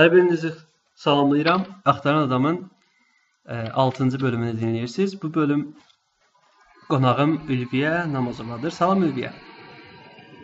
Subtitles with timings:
[0.00, 0.50] Hər birinizi
[0.96, 1.64] salamlayıram.
[1.84, 2.70] Axtaran adamın
[3.46, 5.22] 6-cı bölümünü dinləyirsiniz.
[5.22, 5.64] Bu bölüm
[6.88, 8.70] qonağım Ülviyə Namazovadır.
[8.70, 9.32] Salam Ülviyə.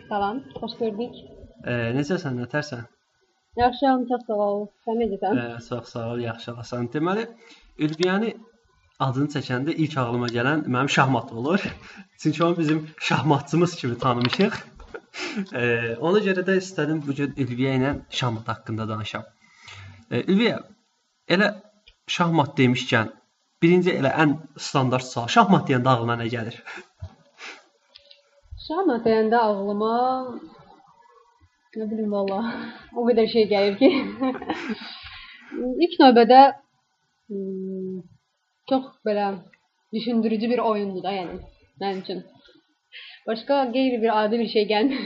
[0.09, 1.15] Salam, xoş gördük.
[1.63, 2.83] E, necəsən, nətərsən?
[3.61, 4.61] Yaxşıyam, çox sağ ol.
[4.85, 5.39] Sən necəsən?
[5.45, 6.89] E, çox sağ ol, yaxşı olasan.
[6.93, 7.25] Deməli,
[7.87, 8.35] Ülviyəni
[9.07, 11.65] adını çəkəndə ilk ağlıma gələn mənim şahmat olur.
[12.19, 14.61] Çünki onu bizim şahmatçımız kimi tanımışıq.
[15.61, 15.65] e,
[15.95, 19.25] ona görə də istədim bu gün Ülviyə ilə şahmat haqqında danışam.
[20.11, 20.57] E, Ülviyə,
[21.35, 21.47] elə
[22.15, 23.09] şahmat demişkən,
[23.63, 24.35] birinci elə ən
[24.67, 26.61] standart sual, şahmat deyəndə ağlına nə gəlir?
[28.67, 29.91] Şahmat deyəndə ağlıma
[31.77, 32.39] nə bilim valla
[32.95, 33.91] o qədər şey gəlir ki.
[35.83, 36.39] İlk növbədə
[37.27, 37.99] hmm,
[38.71, 39.27] çox belə
[39.93, 41.39] düşündürücü bir oyundur da, yəni
[41.83, 42.25] mənim üçün.
[43.27, 44.99] Başqa qeyri bir adi bir şey gəlmir.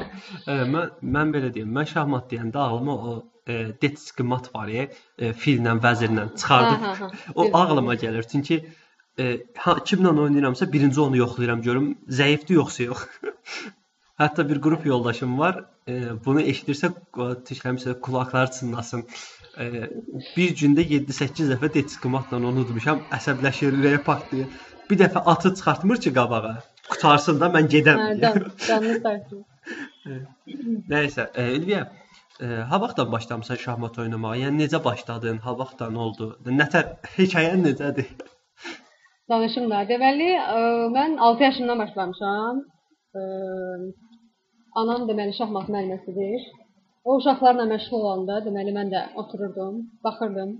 [0.50, 4.86] e, mən mən belə deyim, mən şahmat deyəndə ağlıma o e, detski mat var ya,
[5.18, 7.34] e, fillə, vəzirlə çıxardıb Hə, hə, hə.
[7.34, 8.26] o ağlıma gəlir.
[8.32, 8.60] Çünki
[9.18, 9.28] e,
[9.64, 13.06] ha, kimlə oynayıramsa birinci onu yoxlayıram görüm zəifdir yoxsa yox.
[14.22, 15.62] Hətta bir qrup yoldaşım var.
[15.88, 16.92] E, bunu eşidirsə
[17.48, 19.06] tişləmişsə qulaqları çınlasın.
[19.58, 19.88] E,
[20.36, 23.02] bir gündə 7-8 dəfə detski matla onu udmuşam.
[23.18, 24.60] Əsəbləşir, ürəyi partlayır.
[24.90, 26.58] Bir dəfə atı çıxartmır ki qabağa.
[26.90, 28.04] Qutarsın da mən gedəm.
[28.04, 29.44] Hə, canlı sayırsın.
[30.92, 31.82] Nəysə, e, Ülviyə,
[32.44, 34.36] e, ha vaxtdan başlamısan şahmat oynamağa?
[34.44, 35.38] Yəni necə başladın?
[35.46, 36.28] Ha vaxtdan oldu?
[36.60, 38.10] Nətər hekayən necədir?
[39.30, 39.84] Danışım da.
[39.92, 40.58] Deməli, ə,
[40.96, 42.58] mən 6 yaşımdan başlamışam.
[43.20, 43.22] Ə,
[44.82, 46.50] anam deməli şahmat müəlliməsidir.
[47.04, 50.52] O uşaqlarla məşğul olanda, deməli mən də otururdum, baxırdım.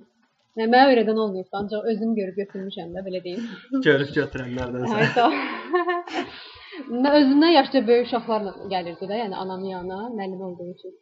[0.58, 3.44] Yəni mənə öyrədən olmayıb, ancaq özüm görüb götürmüşəm də, belə deyim.
[3.86, 4.98] Görüb götürənlərdənsə.
[4.98, 5.36] Hə, sağ ol.
[7.04, 10.98] Mən özümdən yaşca böyük uşaqlarla gəlirdi də, yəni anamın yanına, müəllim olduğu üçün.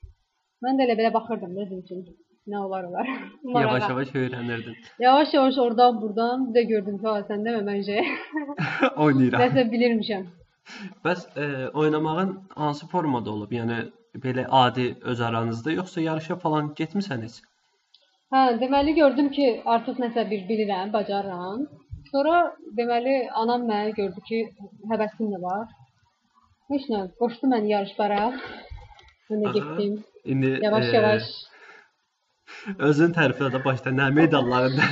[0.64, 2.02] Mən də elə belə baxırdım özüm üçün.
[2.50, 3.08] Nə olar olar.
[3.54, 4.76] Yavaş-yavaş öyrənirdin.
[4.98, 8.10] Yavaş yavaş oradan buradan bir də gördüm ki, sən demə mən şey.
[9.04, 9.42] Oynayıram.
[9.44, 10.26] Nəsə bilirmişəm.
[11.04, 13.52] Bəs e, oynamağın hansı formada olub?
[13.52, 13.78] Yəni
[14.24, 17.40] belə adi öz aranızda yoxsa yarışa falan getmisən heç?
[18.34, 21.66] Hə, deməli gördüm ki, artıq nəsə bir bilirəm, bacarıram.
[22.10, 22.36] Sonra
[22.78, 24.40] deməli anam mənə gördü ki,
[24.92, 25.68] həvəsim də var.
[26.70, 28.22] Heç nə, qoşdu məni yarışlara.
[29.30, 29.54] Mən də Aha.
[29.58, 30.04] getdim.
[30.24, 31.22] İndi Yavaş e, yavaş.
[32.78, 34.86] özün təriflə də başda nə medallarında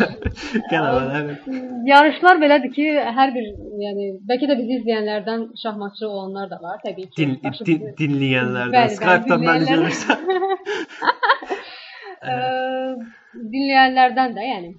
[0.70, 1.32] qələbələr.
[1.92, 2.86] Yarışlar belədir ki,
[3.18, 3.48] hər bir,
[3.84, 7.16] yəni bəlkə də bizi izləyənlərdən şahmatçı olanlar da var, təbii ki.
[7.22, 10.18] Din, Başı- din, dinləyənlərdən, Bəli, bəli, Skype-dan məni dinləyənlər- görürsən.
[12.28, 12.94] Eee,
[13.52, 14.70] dinləyənlərdən də, yəni.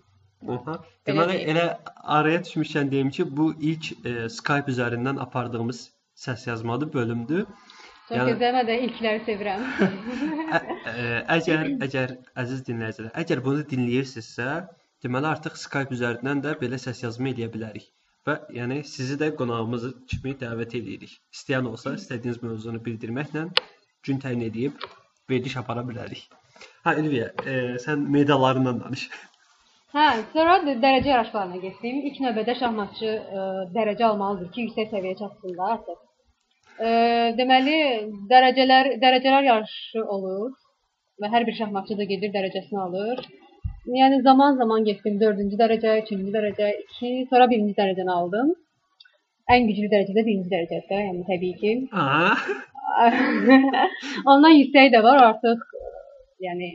[0.56, 0.74] Oha.
[1.08, 1.50] Deməli deyim.
[1.54, 1.66] elə
[2.18, 5.80] araya düşmüşkən deyim ki, bu ilk e, Skype üzərindən apardığımız
[6.26, 7.46] səs yazmalı bölümdür.
[8.10, 9.66] Çox Yəni- gözləmə də ilkləri sevirəm.
[10.90, 11.02] Ə,
[11.36, 14.48] əgər əgər əziz dinləyicilər, əgər bunu dinləyirsinizsə,
[15.06, 17.86] deməli artıq Skype üzərindən də belə səs yazma eləyə bilərik.
[18.26, 21.14] Və yəni sizi də qonağımız kimi dəvət edirik.
[21.38, 23.46] İstəyən olsa istədiyiniz mövzunu bildirməklə
[24.10, 24.82] gün təyin edib
[25.30, 26.26] veriliş apara bilərik.
[26.88, 27.56] Hə Ülviyə, e,
[27.86, 29.06] sən medallarından danış.
[29.94, 32.02] Hə, sonra dərəcə yarışlarına getdim.
[32.10, 36.06] İlk növbədə şahmatçı ə, dərəcə almalıdır ki, yüksək səviyyəyə çatsın da artıq.
[36.80, 36.90] Ə,
[37.36, 37.78] deməli,
[38.32, 40.54] dərəcələr dərəcələr yarışı olur
[41.20, 43.20] və hər bir şahmatçı da gedir dərəcəsini alır.
[44.00, 48.54] Yəni zaman-zaman getdim 4-cü dərəcə, 3-cü dərəcə, 2, sonra 1-ci dərəcəni aldım.
[49.52, 51.72] Ən güclü dərəcə də 1-ci dərəcədə, yəni təbii ki.
[54.32, 55.64] Ondan yüksəyi də var artıq.
[56.46, 56.70] Yəni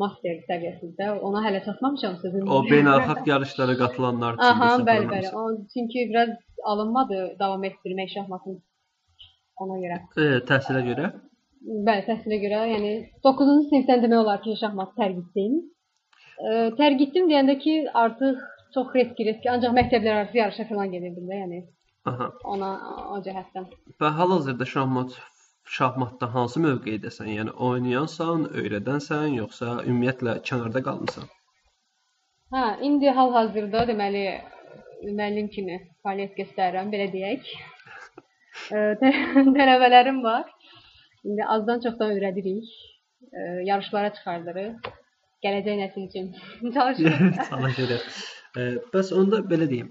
[0.00, 1.14] master səviyyəsində.
[1.26, 2.44] Ona hələ çatmamışam sizin.
[2.44, 5.30] O beynəlxalq yarışlara qatılanlar üçün Aha, bəli, bəli.
[5.40, 6.34] O çünki biraz
[6.72, 8.60] alınmadı davam etdirmək şahmatın
[9.64, 9.98] ona görə.
[10.16, 11.10] E, təhsilə görə.
[11.88, 12.92] Bəli, təhsilə görə, yəni
[13.26, 15.58] 9-cu sinifdən demək olar ki, şahmat tərk etdim.
[16.40, 17.74] E, tərk etdim deyəndə ki,
[18.04, 18.40] artıq
[18.74, 21.60] çox risk risk, ancaq məktəblər arası yarışa falan gedirdim də, yəni
[22.10, 22.30] Aha.
[22.54, 22.70] ona
[23.16, 23.66] o cəhətdən.
[24.00, 25.18] Və hal-hazırda şahmat
[25.78, 27.28] şahmatda hansı mövqeyidəsən?
[27.34, 31.28] Yəni oynayansan, öyrədənsən, yoxsa ümumiyyətlə kənarda qalmısan?
[32.54, 34.24] Hə, indi hal-hazırda deməli
[35.04, 37.52] müəllim kimi fəaliyyət göstərirəm, belə deyək.
[38.70, 40.46] E, tə- tələbələrim var.
[41.24, 42.70] İndi azdan çoxdan öyrədirik.
[43.32, 43.40] E,
[43.70, 44.90] yarışlara çıxardırıq.
[45.44, 46.30] Gələcək nəsil üçün
[46.76, 47.42] çalışırıq.
[47.50, 48.06] Çalışırıq.
[48.56, 49.90] E, bəs onda belə deyim.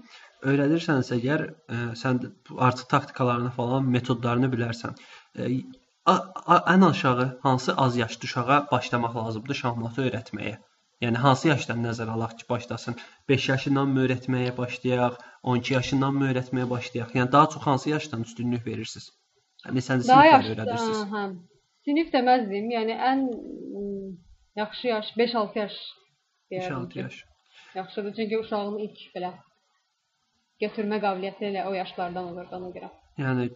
[0.50, 2.22] Öyrədirsənsə əgər e, sən
[2.68, 4.96] artıq taktikalarını falan, metodlarını bilərsən.
[5.36, 5.50] E,
[6.06, 6.16] a,
[6.54, 10.56] a, ən aşağı hansı az yaşlı uşağa başlamaq lazımdır şahmatı öyrətməyə?
[11.04, 12.96] Yəni hansı yaşdan nəzərə alaq ki, başlasın?
[13.28, 15.14] 5 yaşından mı öyrətməyə başlayaq,
[15.52, 17.14] 12 yaşından mı öyrətməyə başlayaq?
[17.18, 19.06] Yəni daha çox hansı yaşdan üstünlük verirsiniz?
[19.64, 21.00] Yəni neçənci Daha siniflər yaşlı, öyrədirsiniz?
[21.14, 21.22] hə.
[21.88, 22.68] Sinif deməzdim.
[22.76, 23.24] Yəni ən
[24.56, 25.72] Yaxşı yaş 5-6 yaş.
[26.52, 26.98] deyərdim 5-6 ki.
[26.98, 27.24] yaş.
[27.74, 29.30] Yaxşıdır çünki uşağın ilk belə
[30.62, 32.88] götürmə qabiliyyəti elə o yaşlardan olur ona görə.
[33.24, 33.46] Yəni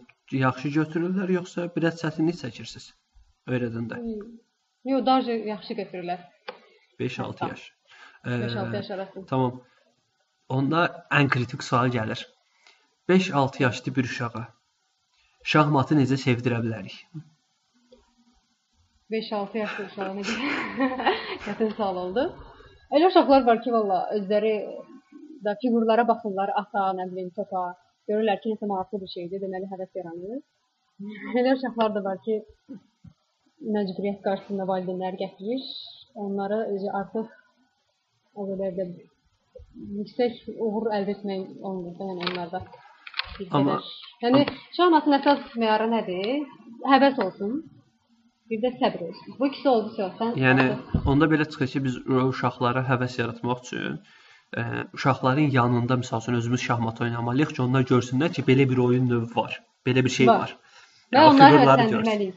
[0.45, 2.87] yaxşı götürürlər yoxsa biraz çətinlik çəkirsiniz
[3.47, 3.99] öyrədəndə?
[4.91, 6.23] Yox, daha yaxşı götürürlər.
[6.99, 7.51] 5-6 Tamam.
[7.51, 7.71] yaş.
[8.25, 9.25] 5-6 Ee, yaş arası.
[9.29, 9.61] Tamam.
[10.49, 10.81] Onda
[11.11, 12.25] ən kritik sual gəlir.
[13.09, 14.47] 5-6 yaşlı bir uşağa
[15.43, 16.95] şahmatı necə sevdirə bilərik?
[19.11, 21.13] 5-6 yaşlı uşağına görə
[21.45, 22.23] çətin sual oldu.
[22.95, 24.53] Elə uşaqlar var ki, valla özləri
[25.45, 27.63] da fiqurlara baxırlar, ata, nə bilim, topa.
[28.09, 30.41] Görürlər ki, nəsə maraqlı bir şeydir, deməli həvəs yaranır.
[31.41, 32.39] Elə uşaqlar da var ki,
[33.77, 35.65] məcburiyyət qarşısında valideynlər gətirir.
[36.15, 37.27] Onları özü artıq
[38.35, 38.85] o qədər də
[39.99, 42.61] yüksək uğur əldə etmək olmur da, yəni onlarda.
[43.51, 43.79] Amma-
[44.23, 44.43] yəni
[44.77, 46.29] şahmatın əsas meyarı nədir?
[46.91, 47.55] Həvəs olsun.
[48.49, 49.35] Bir də səbr olsun.
[49.39, 51.95] Bu ikisi oldusa, sən Yəni artıq- onda belə çıxır ki, biz
[52.31, 53.97] uşaqlara həvəs yaratmaq üçün
[54.61, 54.63] ə,
[54.97, 59.35] uşaqların yanında məsəl üçün özümüz şahmat oynamalıyıq ki, onlar görsünlər ki, belə bir oyun növü
[59.35, 59.57] var.
[59.87, 60.39] Belə bir şey Var.
[60.39, 60.51] var.
[61.13, 62.35] Və Yəni, onları həvəsləndirməliyik.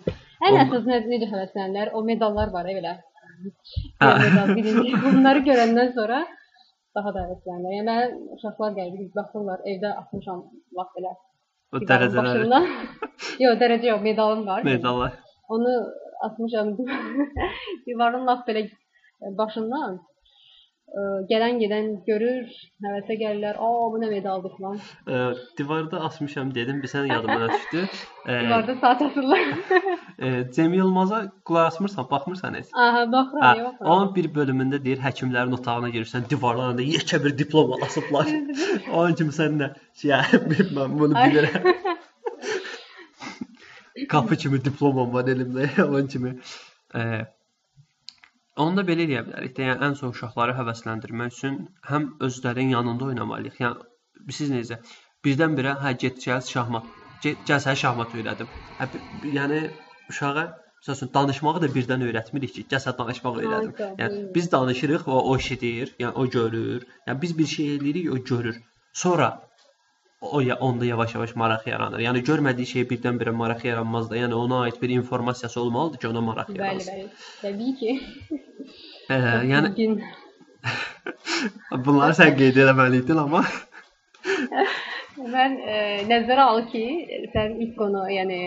[0.48, 1.92] Ən əsas necə həvəslənirlər?
[1.92, 2.96] O medallar var elə.
[4.56, 4.92] Birinci.
[5.04, 6.18] Bunları görəndən sonra
[6.96, 7.74] daha da həvəslənirlər.
[7.78, 10.42] Yəni mən uşaqlar gəlib baxırlar, evdə atmışam
[10.78, 11.14] vaxt belə.
[11.72, 12.68] O başından.
[13.44, 14.62] yox, dərəcə yox, medalım var.
[14.64, 15.18] medallar.
[15.48, 15.74] Onu
[16.26, 16.74] atmışam
[17.86, 18.66] divarın lap belə
[19.40, 19.98] başından.
[21.30, 22.46] Gələn gedən görür,
[22.82, 23.56] həvəsə gəlirlər.
[23.60, 24.78] "Aa, bu nə medaldır" falan.
[25.06, 27.82] Ə, divarda asmışam dedim, bir sən yadıma düşdü.
[28.24, 29.38] Ə, Divarda saat asırlar.
[30.24, 32.66] ə, Cem Yılmaza qulaq asmırsan, baxmırsan heç.
[32.72, 33.74] Aha, baxıram, Hə, yox.
[33.80, 38.26] onun bir bölümündə deyir, həkimlərin otağına girirsən, divarlarında yekə bir diploma asıblar.
[38.92, 39.66] Onun kimi sən də
[40.02, 40.10] şey,
[40.76, 41.62] mən bunu bilirəm.
[44.08, 46.38] Qapı kimi diplomam var elimdə, onun kimi.
[46.94, 47.26] Ə,
[48.64, 51.58] onu da belə eləyə bilərik də, yəni ən son uşaqları həvəsləndirmək üçün
[51.90, 53.58] həm özlərinin yanında oynamalıyıq.
[53.64, 54.80] Yəni siz necə
[55.26, 56.88] birdən-birə hə get gəl şahmat.
[57.24, 58.50] Get gəl sənə şahmat öyrədim.
[58.78, 58.88] Hə,
[59.38, 59.60] yəni
[60.12, 63.74] uşağa məsəl üçün danışmağı da birdən öyrətmirik ki, gəl sənə danışmaq öyrədim.
[64.02, 66.86] Yəni biz danışırıq, o o eşidir, yəni o görür.
[67.08, 68.62] Yəni biz bir şey eləyirik, o görür.
[68.92, 69.47] Sonra
[70.20, 72.00] o ya onda yavaş-yavaş maraq yaranır.
[72.02, 74.16] Yəni görmədiyi şey birdən-birə maraq yaranmaz da.
[74.16, 76.92] Yəni ona aid bir informasiyası olmalıdır ki, ona maraq Bəli, yaransın.
[76.92, 77.08] bəli.
[77.42, 77.90] Təbii ki.
[79.10, 79.18] Ə,
[79.52, 80.02] yəni Bugün
[81.86, 83.44] bunları sən qeyd etməliydin, amma
[85.34, 85.76] mən e,
[86.10, 86.84] nəzərə al ki,
[87.34, 88.40] sən ilk qonu, yəni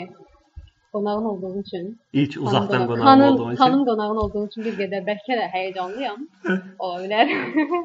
[0.93, 5.05] qonağın olduğun üçün, ilk uzaqdan qonaq xanım, olduğun üçün xanım qonağın olduğun üçün bir qədər
[5.07, 6.25] bəlkə də həyəcanlıyam.
[6.83, 7.31] Ola bilər.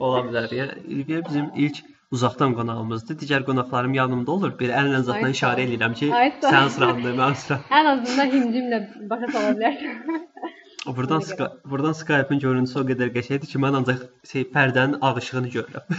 [0.00, 0.56] ola bilər.
[0.58, 3.18] Yəni bizim ilk uzaqdan qonağımızdır.
[3.22, 4.52] Digər qonaqlarım yanımda olur.
[4.60, 6.52] Bir əllə sağ işarə edirəm ki, Ay, sağ ol.
[6.54, 7.64] sən sırandır, mən sıram.
[7.78, 8.78] Ən azından himcimlə
[9.10, 9.92] başa sala bilərsən.
[10.06, 11.20] Görə.
[11.26, 15.84] Sky buradan Skype-ın görüntüsü o qədər qəşəngdir ki, mən ancaq şey pərdənin ağ işığını görürəm.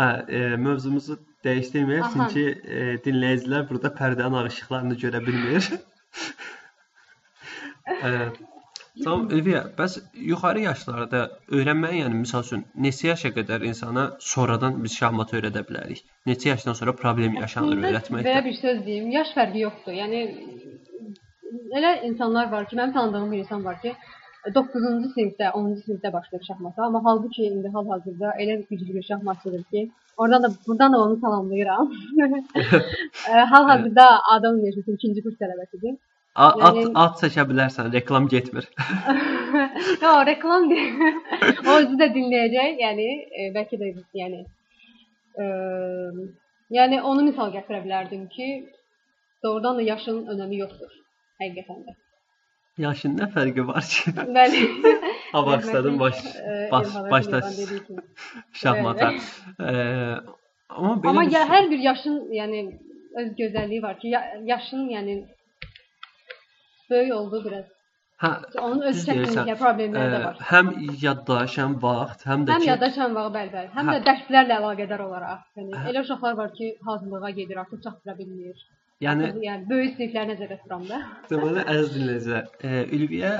[0.00, 5.66] Hə, e, mövzumuzu dəyişdirməyək çünki e, dinləyicilər burada pərdənin ağ işıqlarını görə bilmir.
[8.06, 8.12] e,
[9.04, 9.96] tamam, Elviyə, bəs
[10.30, 11.20] yuxarı yaşlarda
[11.58, 16.04] öyrənməyə, yəni məsəl üçün neçə yaşa qədər insana sonradan biz şahmat öyrədə bilərik?
[16.30, 18.36] Neçə yaşdan sonra problem yaşanır Belə öyrətməkdə?
[18.48, 19.96] bir söz deyim, yaş fərqi yoxdur.
[20.02, 20.22] Yəni
[21.78, 23.94] elə insanlar var ki, mənim tanıdığım bir insan var ki,
[24.56, 29.90] 9-cu sinifdə, 10-cu sinifdə başlayıb şahmata, amma halbuki indi hal-hazırda elə güclü bir şahmatçıdır ki,
[30.16, 31.92] oradan da buradan da onu salamlayıram.
[33.52, 35.98] Hal-hazırda Adam Universiteti 2-ci kurs tələbəsidir.
[36.46, 38.68] A- At, yəni- at çəkə bilərsən, reklam getmir.
[40.04, 41.00] Yo, reklam deyil.
[41.68, 43.08] o özü də dinləyəcək, yəni
[43.40, 43.90] e, bəlkə də
[44.22, 44.40] yəni
[45.42, 45.46] e,
[46.78, 48.48] yəni onu misal gətirə bilərdim ki,
[49.44, 50.92] doğrudan da yaşın önəmi yoxdur
[51.42, 51.96] həqiqətən də.
[52.78, 54.12] Yaşın nə fərqi var ki?
[54.36, 54.62] Bəli.
[55.32, 57.40] Ha başladın baş E, baş başda
[58.52, 59.14] şahmata.
[60.70, 62.60] Amma belə Amma ya, hər bir yaşın yəni
[63.20, 65.14] öz gözəlliyi var ki, ya, yaşın yəni
[66.90, 67.66] böyük olduğu biraz.
[68.22, 68.30] hə
[68.66, 70.40] Onun öz çətinlikləri, problemləri də var.
[70.52, 70.72] həm
[71.04, 73.94] yaddaş, həm vaxt, həm də Həm ki, yaddaşan vaxt bəli bəli, həm Hə.
[73.96, 75.46] də dərslərlə əlaqədar olaraq.
[75.60, 75.86] Yəni Hə.
[75.92, 78.66] elə uşaqlar var ki, hazırlığa gedir, artıq çatdıra bilmir.
[79.06, 80.98] yəni yəni böyük sinifləri nəzərdə tuturam da.
[81.30, 83.32] deməli əziz dinləyicilər, eee Ülviyə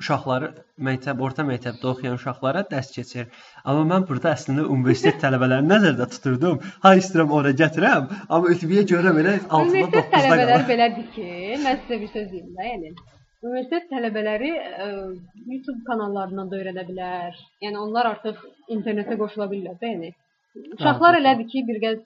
[0.00, 0.48] uşaqları
[0.88, 3.28] məktəb, orta məktəbdə oxuyan uşaqlara dərs keçir.
[3.64, 6.60] Amma mən burada əslində universitet tələbələrini nəzərdə tuturdum.
[6.84, 10.68] Ha istəyirəm ora gətirəm, amma Ülviyə görəm elə altında Universitet 9-da tələbələri qalır.
[10.72, 11.28] belədir ki,
[11.64, 12.92] mən sizə bir söz deyim də, yəni
[13.46, 14.90] universitet tələbələri ə,
[15.54, 17.40] YouTube kanallarından da öyrənə bilər.
[17.64, 18.44] Yəni onlar artıq
[18.76, 20.12] internetə qoşula bilirlər də, yəni.
[20.78, 22.00] Uşaqlar elədir ki, bir gəz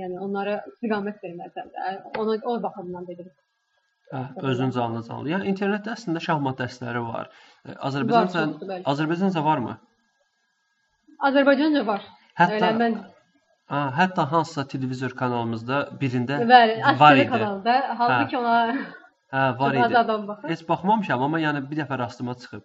[0.00, 1.96] yəni onlara istiqamət verməlisən də.
[2.22, 3.30] Ona o baxımdan dedim.
[4.12, 4.20] Hə,
[4.50, 5.30] özün canlı canlı.
[5.32, 7.30] Yəni internetdə əslində şahmat dərsləri var.
[7.66, 8.84] E, Azərbaycanca Var.
[8.92, 9.74] Azərbaycanca varmı?
[11.28, 12.04] Azərbaycanca var.
[12.38, 12.94] Hətta Elə mən
[13.72, 17.28] ha, hətta hansısa televizor kanalımızda birində bəli, var idi.
[17.34, 18.56] kanalda halbuki ona
[19.34, 20.00] Hə, var idi.
[20.52, 22.62] Heç baxmamışam, amma yəni bir dəfə rastıma çıxıb.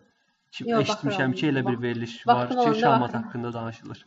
[0.53, 1.38] Ki, Yox, eşitmişəm baxıram.
[1.39, 4.03] ki, elə bir Bax- veriliş var vaxtım ki, şahmat haqqında danışılır.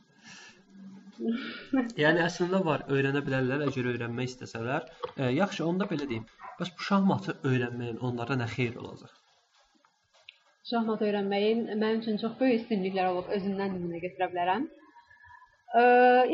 [2.04, 4.88] yəni əslində var, öyrənə bilərlər əgər öyrənmək istəsələr.
[5.16, 6.24] E, yaxşı, onda belə deyim.
[6.58, 9.12] Bəs bu şahmatı öyrənməyin onlara nə xeyir olacaq?
[10.70, 14.62] Şahmat öyrənməyin mənim üçün çox böyük üstünlükləri olub, özümdən nümunə götürə bilərəm.
[15.80, 15.82] Ə,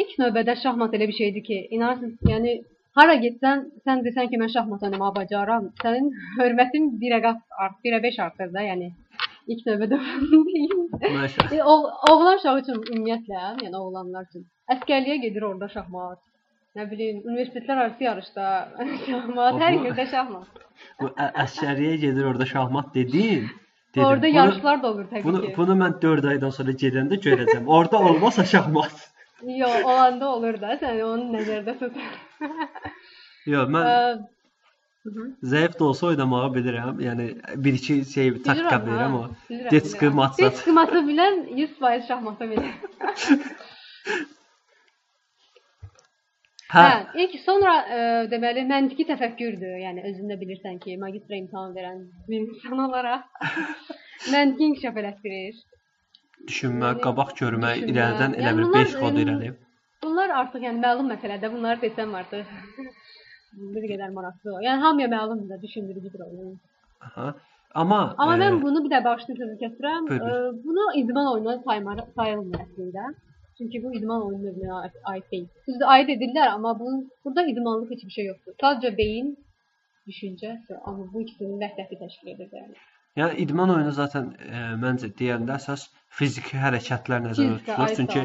[0.03, 2.53] ilk növbədə şahmat elə bir şeydir ki, inanırsınız, yəni
[2.99, 8.03] hara getsən, sən desən ki, mən şahmat oynamağı bacaram, sənin hörmətin 1-ə qat art, 1-ə
[8.07, 8.93] 5 artır da, yəni
[9.55, 10.01] ilk növbədə.
[11.57, 16.19] E, oğ oğlan uşağı üçün ümumiyyətlə, yəni oğlanlar üçün əsgərliyə gedir orada şahmat.
[16.79, 18.47] Nə bilim, universitetlər arası yarışda
[19.07, 20.61] şahmat, hər yerdə şahmat.
[21.01, 23.49] Bu ə- əsgəriyə gedir orada şahmat dedin.
[23.95, 25.55] Dedim, Orada bunu- yarışlar da olur təbii Bunu ki.
[25.57, 27.65] bunu mən 4 aydan sonra gedəndə görəcəm.
[27.67, 29.01] Orada olmasa şahmat.
[29.43, 31.97] Yox, olanda olur da, sən onu nəzərdə tut.
[33.51, 34.21] Yox, mən
[35.53, 37.01] zəif də olsa oynamağı bilirəm.
[37.03, 37.27] Yəni
[37.65, 39.17] bir iki şey taktika Bilirəm,
[39.51, 40.45] bilirəm, Detski matsat.
[40.53, 42.71] Detski matı bilən 100% şahmatı bilir.
[46.71, 49.73] Hə, Hə, ilk sonra ə, deməli məntiqi təfəkkürdür.
[49.85, 53.25] Yəni özün də bilirsən ki, magistr imtahan verən bir insan olaraq
[54.35, 55.57] məntiqi inkişaf elətdirir.
[56.47, 57.95] düşünmə, yəni, qabaq görmə, düşünmə.
[57.95, 59.51] irəlidən elə Yəni bir bunlar, 5 xod irəli.
[60.05, 61.53] Bunlar artıq yəni məlum məsələdir.
[61.57, 62.53] Bunları desəm artıq
[63.75, 64.55] bir qədər maraqlı.
[64.69, 66.55] Yəni hamıya məlumdur da, düşündürücüdür oyun.
[67.09, 67.33] Aha.
[67.81, 70.07] Amma Amma e, mən bunu bir də bağışlı sözü kəsdirəm.
[70.09, 70.47] Buyur, buyur.
[70.55, 73.11] Ə, Bunu idman oyununa saymalı sayılmır əslində.
[73.61, 75.47] Çünki bu idman oyunu növünə ait- ait deyil.
[75.69, 78.55] Düzdür, aid edirlər, amma bunun burada idmanlıq heç bir şey yoxdur.
[78.63, 79.35] Sadəcə beyin,
[80.09, 80.53] düşüncə,
[80.89, 82.79] amma bu ikisinin vəhdəti təşkil edir yəni.
[83.21, 85.83] yəni idman oyunu zaten e, məncə deyəndə əsas
[86.21, 87.95] fiziki hərəkətlər nəzərdə tutulur.
[88.01, 88.23] Çünki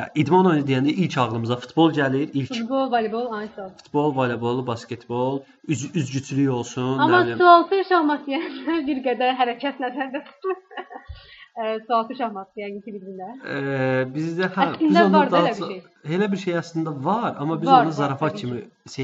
[0.00, 2.30] ya idman oyunu deyəndə ilk ağlımıza futbol gəlir.
[2.40, 3.68] İlk Futbol, voleybol, aynısı.
[3.82, 10.62] futbol, voleybol, basketbol, üz üzgüçülük olsun, Amma sualtı şahmat yəni bir qədər hərəkət nəzərdə tutulur.
[11.86, 13.30] Sualtı şahmat yəni ki, bilirlər.
[13.52, 15.80] Eee bizdə hə biz Əslində onu var da elə bir şey.
[16.16, 18.58] elə bir şey əslində var, amma biz Var, onu var, zarafat təbii kimi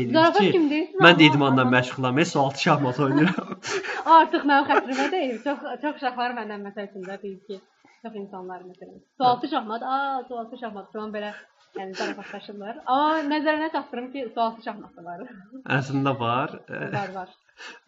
[0.04, 3.50] edirik ki, kimi deyirsən, mən də idmanla məşğulam, heç sualtı şahmat oynayıram.
[4.18, 5.37] Artıq mənim xətrimə deyil.
[5.49, 7.58] Çox çox uşaqlar məndən məsəl üçün də deyir ki,
[8.06, 9.02] çox insanlar məsələn.
[9.18, 11.32] Sualtı şahmat, a, sualtı şahmat falan belə
[11.80, 12.82] yəni zarafatlaşırlar.
[12.87, 15.26] Amma nəzərinə çatdırım ki, sualtı şahmat da var.
[15.80, 16.58] Əslində var.
[16.99, 17.28] Var var.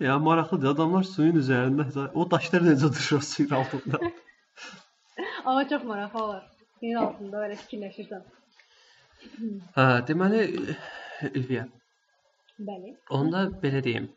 [0.00, 0.74] Ya maraqlıdır.
[0.74, 3.98] Adamlar suyun üzərində o daşlar necə durur suyun altında.
[5.44, 6.42] Amma çox maraqlı olur.
[6.80, 8.24] Suyun altında belə fikirləşirsən.
[9.76, 10.40] Hə, deməli
[11.30, 11.62] Ülviyə,
[12.68, 12.90] Bəli.
[13.18, 14.10] onda belə deyim.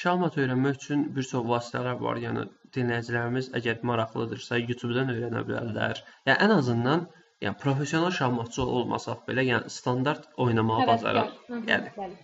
[0.00, 2.18] Şahmat öyrənmək üçün bir çox vasitələr var.
[2.24, 6.02] Yəni dinləyicilərimiz əgər maraqlıdırsa, YouTube-dan öyrənə bilərlər.
[6.26, 7.06] Yəni ən azından
[7.46, 11.32] yəni professional şahmatçı olmasaq belə, yəni standart oynamağı bacaraq.
[11.70, 12.18] Yəni Bəli.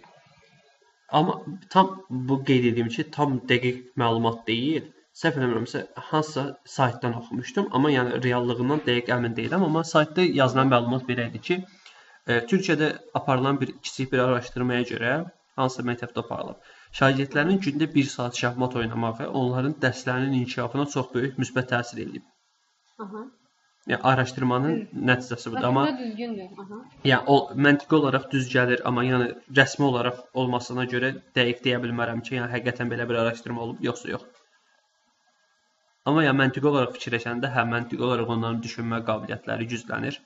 [1.20, 1.38] Amma
[1.70, 4.90] tam bu qeyd edeyim ki, tam dəqiq məlumat deyil.
[5.16, 5.80] Səhv eləmirəmsə,
[6.10, 11.40] hansısa saytdan oxumuşdum, amma yəni reallığından dəqiq əmin deyiləm, amma saytda yazılan məlumat belə idi
[11.46, 11.56] ki,
[12.26, 15.14] e, Türkiyədə aparılan bir kiçik bir araşdırmaya görə
[15.60, 16.68] hansısa məktəbdə aparılıb.
[17.00, 22.28] Şagirdlərin gündə 1 saat şahmat oynamağı onların dərslərinin inkişafına çox böyük müsbət təsir eləyib.
[23.04, 23.24] Aha.
[23.90, 25.66] Yəni araşdırmanın nəticəsi budur.
[25.70, 26.62] Amma Amma düzgündür.
[26.62, 26.84] Aha.
[27.10, 32.24] Yəni o məntiqi olaraq düz gəlir, amma yəni rəsmi olaraq olmasına görə dəqiq deyə bilmərəm
[32.26, 34.26] ki, yəni həqiqətən belə bir araşdırma olub yoxsa yox.
[36.06, 40.20] Amma yəni məntiqi olaraq fikirləşəndə hə məntiqi olaraq onların düşünmə qabiliyyətləri güclənir.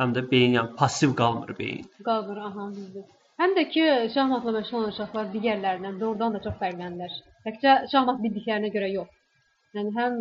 [0.00, 1.86] Həm də beyin yəni passiv qalmır beyin.
[2.08, 3.06] Qalır, aha, düzdür.
[3.40, 7.16] Həm də ki, şahmatla məşğul olan uşaqlar digərlərindən doğrudan da çox fərqlənirlər.
[7.46, 9.16] Təkcə şahmat bildiklərinə görə yox.
[9.78, 10.20] Yəni həm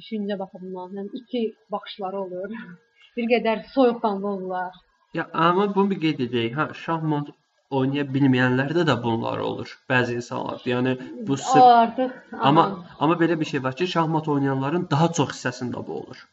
[0.00, 1.44] düşüncə baxımından, həm iki
[1.76, 2.58] baxışları olur.
[3.16, 4.82] bir qədər soyuqqanlı olurlar.
[5.14, 6.54] Ya amma bunu bir qeyd edək.
[6.58, 7.28] Hə, şahmat
[7.70, 9.70] oynaya bilməyənlərdə də bunlar olur.
[9.90, 10.60] Bəzi insanlar.
[10.68, 15.12] Yəni bu sırf artıq amma aha, amma belə bir şey var ki, şahmat oynayanların daha
[15.12, 16.24] çox hissəsində bu olur.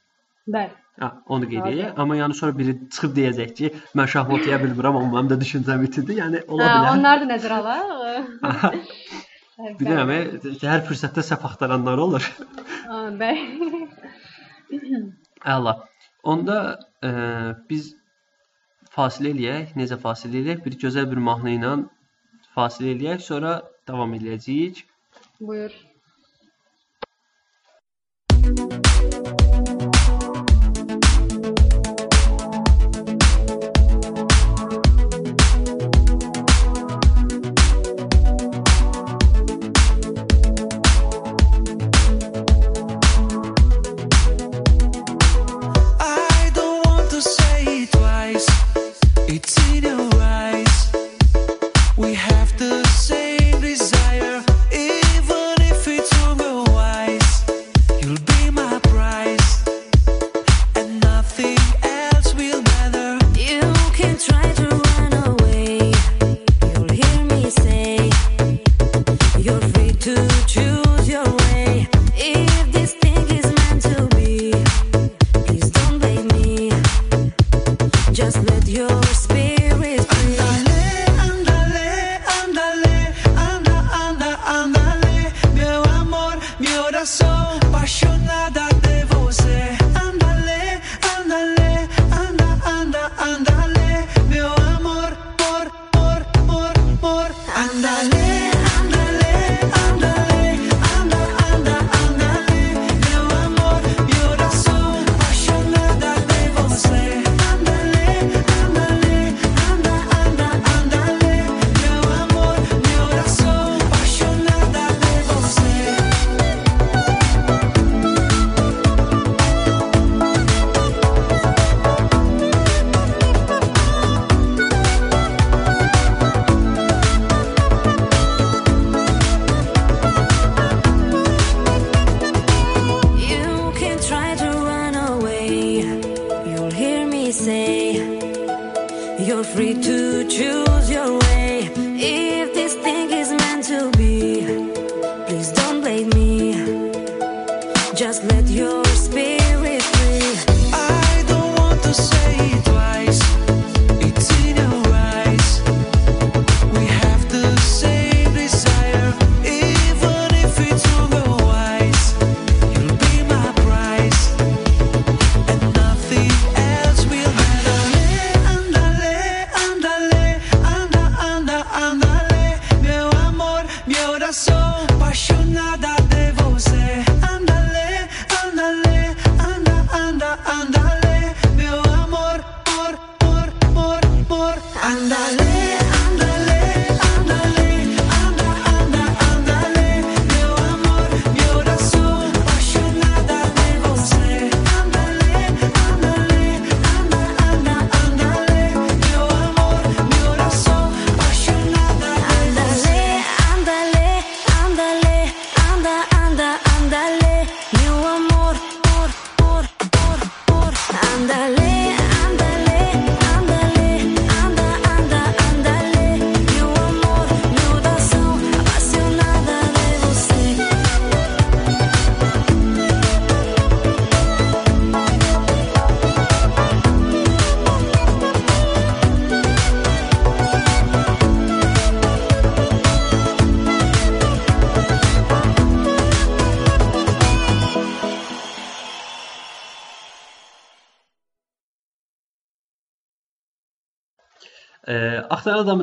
[0.48, 0.72] bəli.
[1.02, 1.94] Hə, onu qeyd edək.
[2.04, 5.86] Amma yəni sonra biri çıxıb deyəcək ki, mən şahmat oynaya bilmirəm, amma mənim də düşüncəm
[5.88, 6.18] itidir.
[6.20, 6.98] Yəni ola Hə, bilər.
[6.98, 8.76] onlar da nəzərə alaq.
[9.80, 10.20] Bilirəm, e,
[10.66, 12.28] hər fürsətdə səhv axtaranlar olur.
[13.22, 13.88] Bəli.
[15.56, 15.74] Əla.
[16.24, 16.58] Onda
[17.02, 17.12] ə,
[17.70, 17.92] biz
[18.96, 19.76] fasilə eləyək.
[19.80, 20.64] Necə fasilə eləyək?
[20.66, 21.74] Bir gözəl bir mahnı ilə
[22.56, 23.56] fasilə eləyək, sonra
[23.88, 24.84] davam eləyəcəyik.
[25.40, 25.76] Buyur.
[28.32, 28.81] E,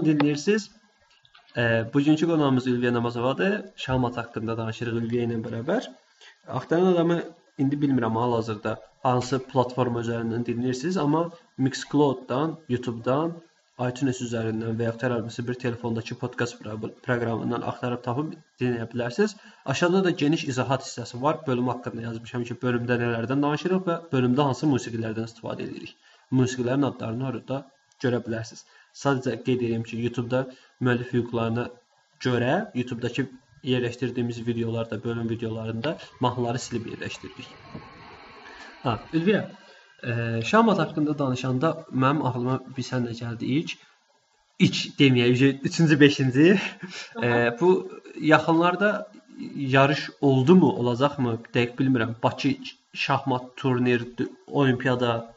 [0.09, 0.69] dinləyirsiniz.
[1.95, 3.59] Bugünkü qonağımız Ülviyə Namazovadır.
[3.87, 5.91] Şahmat haqqında danışırıq Ülviyə ilə bərabər.
[6.61, 7.19] Axtaran adamı
[7.59, 11.23] indi bilmirəm hal-hazırda hansı platforma üzərindən dinləyirsiniz, amma
[11.67, 13.33] Mixcloud-dan, YouTube-dan,
[13.87, 16.63] iTunes üzərindən və ya hər hansı bir telefondakı podkast
[17.07, 19.37] proqramından axtarıb tapıb dinləyə bilərsiniz.
[19.75, 21.41] Aşağıda da geniş izahat hissəsi var.
[21.47, 25.95] Bölüm haqqında yazmışam ki, bölümdə nələrdən danışırıq və bölümdə hansı musiqilərdən istifadə edirik.
[26.41, 27.63] Musiqilərin adlarını orada
[28.03, 28.65] görə bilərsiniz.
[28.99, 30.41] Sadəcə qeyd edirəm ki, YouTube-da
[30.83, 31.69] müəllif hüquqlarına
[32.25, 33.27] görə YouTube-dakı
[33.63, 37.49] yerləşdirdiyimiz videolarda, bölüm videolarında mahnıları silib yerləşdirdik.
[38.83, 39.45] Ha, Ülviyə,
[40.03, 43.77] e, Şamat haqqında danışanda mənim ağlıma bir sən də gəldi ilk.
[44.59, 46.59] İlk deməyək, 3-cü, 5-ci.
[47.23, 47.71] e, bu
[48.21, 49.11] yaxınlarda
[49.57, 51.39] yarış oldumu, olacaqmı?
[51.55, 52.15] Dəqiq bilmirəm.
[52.23, 52.55] Bakı
[52.95, 54.03] şahmat turnir,
[54.47, 55.35] olimpiyada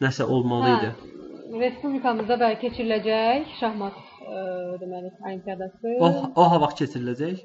[0.00, 0.90] nəsə olmalı idi.
[1.00, 1.14] Hə,
[1.62, 4.38] Respublikamızda bəlkə keçiriləcək şahmat ə,
[4.80, 5.92] deməli olimpiyadası.
[6.04, 6.08] O
[6.40, 7.42] o ha vaxt keçiriləcək?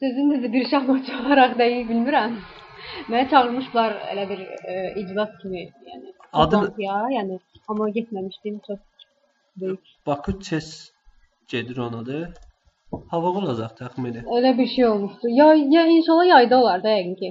[0.00, 2.34] Sizin necə bir şahmatçı olaraq deyil bilmirəm.
[3.12, 6.12] Məni çağırmışlar elə bir ə, iclas kimi, yəni.
[6.32, 8.80] Adı toplantıya, yəni amma getməmişdim çox
[9.60, 9.80] böyük.
[10.06, 10.68] Bakı çes
[11.48, 12.28] gedir onadır.
[13.10, 14.20] Hava olacaq təxmini.
[14.36, 15.28] Elə bir şey olmuşdu.
[15.40, 17.30] Ya ya inşallah yayda olar da yəqin ki.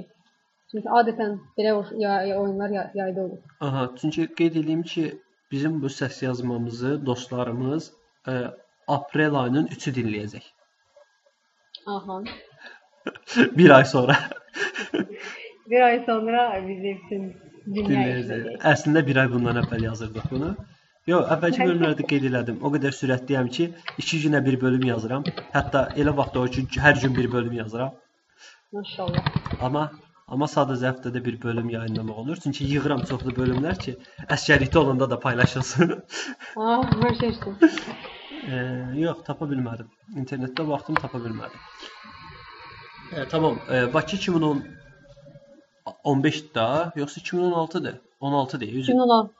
[0.70, 3.38] Çünki adətən belə o- ya, ya oyunlar ya, yayda olur.
[3.60, 5.04] Aha, çünki qeyd edeyim ki,
[5.50, 7.92] bizim bu səs yazmamızı dostlarımız
[8.28, 8.32] e,
[8.88, 10.44] aprel ayının 3-ü dinləyəcək.
[11.86, 12.22] Aha.
[13.58, 14.16] bir ay sonra
[15.70, 17.24] Bir ay sonra bizi bütün
[17.74, 18.58] dünya dinləyəcək.
[18.72, 20.54] Əslində bir ay bundan əvvəl yazırdıq bunu.
[21.08, 22.56] Yox, əvvəlki bölümlərdə qeyd elədim.
[22.64, 23.66] O qədər sürətliyəm ki,
[24.04, 25.24] 2 günə bir bölüm yazıram.
[25.54, 27.94] Hətta elə vaxt o ki, hər gün bir bölüm yazıram.
[28.72, 29.28] Maşallah.
[29.60, 29.90] Amma
[30.28, 32.40] amma sadəcə həftədə bir bölüm yayınlamaq olur.
[32.42, 33.96] Çünki yığıram çoxlu bölümlər ki,
[34.36, 35.94] əsgərlikdə olanda da paylaşılsın.
[36.56, 37.58] Ah, başlaşdım.
[38.48, 38.56] e,
[39.00, 39.88] yox, tapa bilmədim.
[40.16, 41.60] İnternetdə baxdım, tapa bilmədim.
[43.12, 44.64] E, tamam, e, Bakı 2010
[46.04, 48.00] 15 da, yoxsa 2016-dır?
[48.20, 48.74] 16 deyil.
[48.74, 48.92] üzr.
[48.92, 49.32] 2016.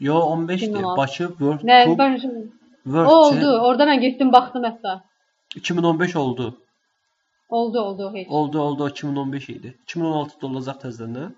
[0.00, 0.54] Yo, 15-dir.
[0.54, 0.96] 2016.
[0.96, 2.50] Bakı World Nə, Cup şimdi
[2.84, 3.40] World o oldu.
[3.40, 5.00] Cup Orada ben getdim baxdım hətta.
[5.56, 6.56] 2015 oldu.
[7.48, 8.28] Oldu, oldu heç.
[8.28, 9.74] Oldu, oldu 2015 idi.
[9.86, 11.14] 2016-da olacaq təzədən.
[11.16, 11.28] nə?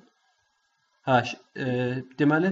[1.07, 1.19] Hə,
[1.57, 1.67] e,
[2.19, 2.51] deməli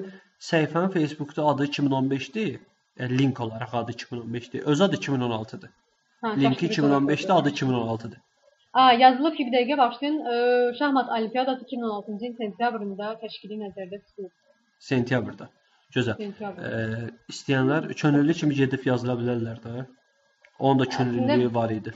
[0.51, 2.61] səhifənin Facebookda adı 2015-dir.
[2.97, 4.63] E, link olaraq adı 2015-dir.
[4.63, 5.71] Öz adı 2016-dır.
[6.21, 7.41] Ha, Linki çaşdırıcı olaraq 2015-də, oldu.
[7.41, 8.19] adı 2016-dır.
[8.73, 10.19] Aa, yazılıb ki, bir dəqiqə başlayın.
[10.33, 14.31] Ee, Şahmat Olimpiyadası 2016-cı il sentyabrında təşkili nəzərdə tutulub.
[14.79, 15.49] Sentyabrda.
[15.97, 16.17] Gözəl.
[16.17, 16.63] Sentyabr.
[16.69, 19.87] E, istəyənlər könüllü kimi gedib yazıla bilərlər də.
[20.59, 21.95] Onun da könüllülüyü var idi.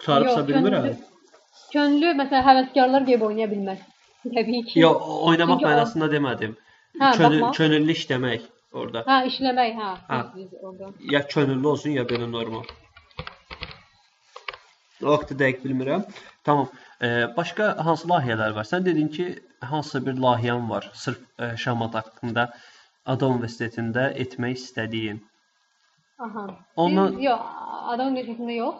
[0.00, 0.82] Qutarıbsa Yox, bilmirəm.
[0.82, 1.08] könüllü-
[1.72, 3.78] Könüllü, məsələn, həvəskarlar gəlib oynaya bilməz.
[4.36, 4.80] Təbii ki.
[4.80, 4.96] Yox,
[5.28, 6.52] oynamaq Çünki o- mənasında demədim.
[7.00, 8.40] Hə, Könül, könüllü işləmək
[8.72, 9.02] orada.
[9.06, 9.90] Ha, işləmək, ha.
[10.08, 10.32] Ha.
[10.36, 10.90] Biz orada.
[11.14, 12.64] Ya könüllü olsun ya belə normal.
[15.02, 16.02] Vaxtı dəqiq bilmirəm.
[16.44, 16.68] Tamam.
[17.02, 18.64] E, başqa hansı layihələr var?
[18.64, 19.26] Sən dedin ki,
[19.60, 22.50] hansısa bir layihən var, sırf e, Şamat haqqında
[23.06, 25.20] Ada Universitetində etmək istədiyin.
[26.18, 26.44] Aha.
[26.76, 27.40] Ondan- yox,
[27.92, 28.74] Adam Universitetində yox.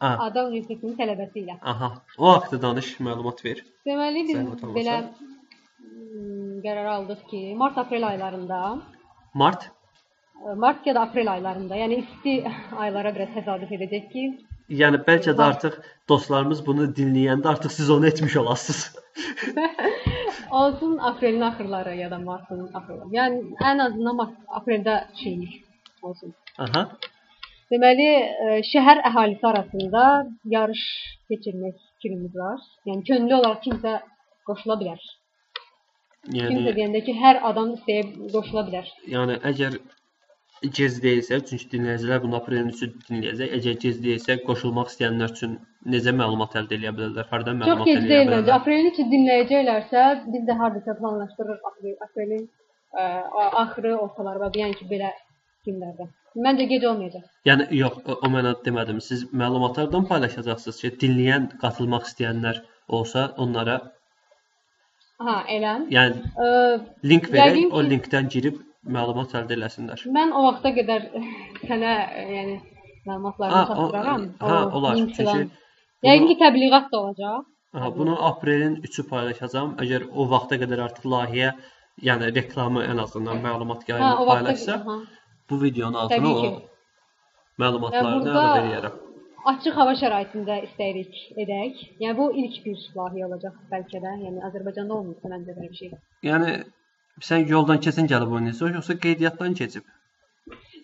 [0.00, 1.58] Ha, Adam Universitetinin tələbəsi ilə.
[1.72, 1.90] aha.
[2.18, 3.64] O haqqda danış, məlumat ver.
[3.86, 4.38] Deməli biz
[4.76, 8.60] belə mm, qərar aldıq ki, mart-aprel aylarında,
[9.34, 9.70] Mart
[10.56, 12.32] mart ya da aprel aylarında, yəni isti
[12.84, 14.24] aylara biraz təsadüf edəcək ki,
[14.70, 15.76] Yəni bəlkə də artıq
[16.08, 18.96] dostlarımız bunu dinləyəndə artıq siz onu etmiş olasınız.
[20.60, 23.08] olsun aprelin axırları ya da martın axırları.
[23.16, 25.56] Yəni ən azından mart apreldə şeymiş
[26.02, 26.34] olsun.
[26.58, 26.84] Aha.
[27.70, 28.06] Deməli,
[28.44, 30.04] e, şəhər əhalisi arasında
[30.54, 30.82] yarış
[31.30, 32.58] keçirmək fikrimiz var.
[32.90, 33.92] Yəni könüllü olaraq kimsə
[34.50, 35.04] qoşula bilər.
[36.30, 38.90] Kimsə Yəni deyəndə ki, hər adam istəyib qoşula bilər.
[39.14, 39.78] yəni əgər
[40.78, 43.54] gec deyilsə, çünki dinləyicilər bunu aprelin 3-ü dinləyəcək.
[43.60, 45.54] Əgər gec deyilsə, qoşulmaq istəyənlər üçün
[45.94, 47.30] necə məlumat əldə edə bilərlər?
[47.30, 48.54] Hardan Çox məlumat gec əldə edə bilərlər?
[48.58, 50.04] Aprelin içi dinləyəcəklərsə,
[50.34, 53.02] biz də hardasa planlaşdırırıq aprel, aprelin ə,
[53.44, 55.14] a- axırı, ortaları və yəni ki, belə
[55.68, 56.06] günlərdə.
[56.46, 57.24] Məncə gec olmayacaq.
[57.48, 59.00] Yəni yox, o, o mənada demədim.
[59.08, 62.60] Siz məlumatlardan paylaşacaqsınız ki, dinləyən, qatılmaq istəyənlər
[62.98, 63.78] olsa onlara,
[65.20, 65.72] Ha, elə.
[65.92, 66.50] yəni Ə,
[67.10, 68.60] link verək, Yəqin o ki- linkdən girib
[68.96, 70.04] məlumat əldə eləsinlər.
[70.16, 71.02] mən o vaxta qədər
[71.68, 72.54] sənə ə, yəni
[73.08, 74.22] məlumatlarını o- çatdıraram.
[74.40, 74.96] ha, olar.
[74.96, 75.26] Çünki
[76.08, 77.44] Yəqin ki, təbliğat da olacaq.
[77.76, 79.74] Aha, bunu aprelin 3-ü paylaşacağam.
[79.84, 81.50] Əgər o vaxta qədər artıq layihə,
[82.08, 84.96] yəni reklamı ən azından məlumat yayımı o vaxta paylaşsa, aha.
[85.50, 86.42] Bu videonun altına o
[87.60, 88.98] Yəni burada- əlavə edərəm.
[89.52, 91.78] Açıq hava şəraitində istəyirik edək.
[92.02, 94.12] Yəni bu ilk bir layihə olacaq bəlkə də.
[94.26, 95.90] Yəni Azərbaycanda olmur məncə belə bir şey.
[96.28, 96.50] Yəni
[97.28, 99.84] sən yoldan keçən gəlib oynayırsan, yoxsa qeydiyyatdan keçib?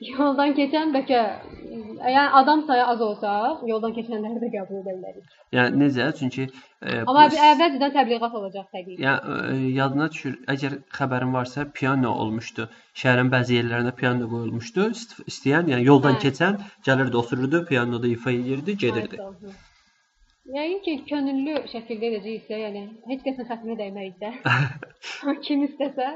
[0.01, 1.21] Yoldan keçən bəlkə
[2.15, 3.33] yəni adam sayı az olsa,
[3.71, 5.37] yoldan keçənləri də qəbul edə bilərik.
[5.57, 6.09] Yəni necə?
[6.19, 8.99] Çünki e, Amma bu- əvvəlcədən təbliğat olacaq təbii.
[9.07, 12.69] Yəni e, yadına düşür, əgər xəbərin varsa, piano olmuşdu.
[13.03, 14.91] Şəhərin bəzi yerlərində piano qoyulmuşdu.
[14.97, 16.25] İst- İstəyən, yəni yoldan Hə.
[16.27, 19.23] keçən gəlirdi, otururdu, pianoda ifa edirdi, gedirdi.
[19.23, 19.57] Aynen.
[20.55, 24.29] Yəqin ki, könüllü şəkildə edəcəksə, yəni heç kəsin xətrinə dəyməyikdə.
[25.47, 26.07] Kim istəsə,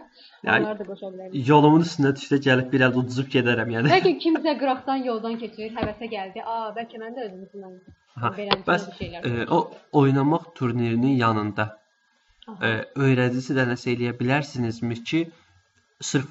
[0.46, 1.32] Yəni- onlar da qoşa bilər.
[1.48, 3.90] Yolumun üstünə düşsə gəlib bir əl uduzub gedərəm, yəni.
[3.90, 6.44] Bəlkə kimsə qıraqdan yoldan keçir, həvəsə gəldi.
[6.46, 7.66] A, bəlkə mən də özüm üçün
[8.20, 9.26] Aha, belə bir şeylər.
[9.26, 9.58] e, o
[10.04, 11.66] oynamaq turnirinin yanında
[12.62, 12.70] e,
[13.06, 15.24] öyrədicisi də nəsə eləyə bilərsinizmi ki,
[16.00, 16.30] sırf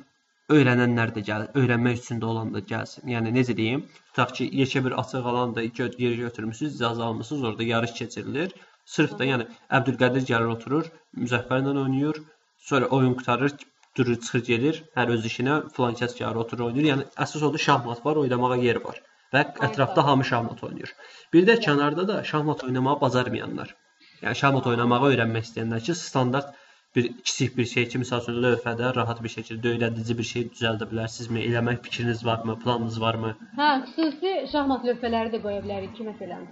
[0.55, 3.05] öyrənənlər də gəlir, öyrənmək üçün də olan da gəlsin.
[3.13, 3.83] Yəni necə deyim?
[4.09, 8.55] Tutaq ki, yekə bir açıq alanda gö yer götürmüsüz, icazə almısınız, orada yarış keçirilir.
[8.95, 9.45] Sırf da yəni
[9.79, 10.89] Əbdülqədir gəlir oturur,
[11.23, 12.21] Müzəffərlə oynayır,
[12.69, 13.53] sonra oyun qurtarır,
[13.97, 16.89] durur çıxır gedir, hər öz işinə, filan kəs gəlir oturur oynayır.
[16.93, 20.95] Yəni əsas odur şahmat var, oynamağa yer var və ətrafda hamı şahmat oynayır.
[21.33, 23.75] Bir də kənarda da şahmat oynamağı bacarmayanlar.
[24.23, 26.55] Yəni şahmat oynamağı öyrənmək istəyənlər ki, standart
[26.95, 30.87] bir kiçik bir şey ki, məsəl üçün lövhədə rahat bir şəkildə öyrədici bir şey düzəldə
[30.91, 31.43] bilərsinizmi?
[31.49, 32.55] Eləmək fikriniz varmı?
[32.63, 33.33] Planınız varmı?
[33.59, 36.47] Hə, xüsusi şahmat lövhələri də qoya bilərik ki, məsələn,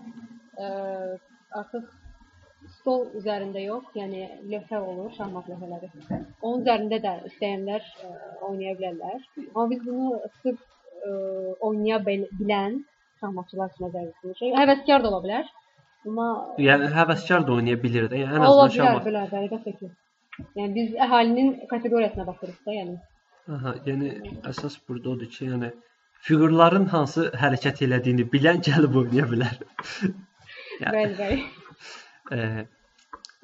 [0.62, 0.68] ə,
[1.62, 1.88] artıq
[2.78, 4.22] stol üzərində yox, yəni
[4.54, 5.90] lövhə olur, şahmat lövhələri.
[6.42, 8.14] Onun üzərində də istəyənlər ə,
[8.50, 9.22] oynaya bilərlər.
[9.54, 11.14] Amma biz bunu sırf ə,
[11.70, 12.82] oynaya bil- bilən
[13.22, 14.58] şahmatçılar üçün nəzərdə tuturuq.
[14.62, 15.54] Həvəskar da ola bilər.
[16.08, 16.28] Amma
[16.62, 18.20] Yəni həvəskar da oynaya bilir də.
[18.26, 19.08] Yəni ən ola azından şahmat.
[19.08, 19.90] bilər, əlbəttə ki.
[20.58, 22.96] Yəni biz əhalinin kateqoriyasına baxırıq da, yəni.
[23.56, 24.10] Aha, yəni
[24.52, 25.70] əsas burada odur ki, yəni
[26.28, 29.56] fiqurların hansı hərəkət elədiyini bilən gəlib oynaya bilər.
[30.82, 31.38] Yəni, Bəli, bəli.
[32.38, 32.66] e,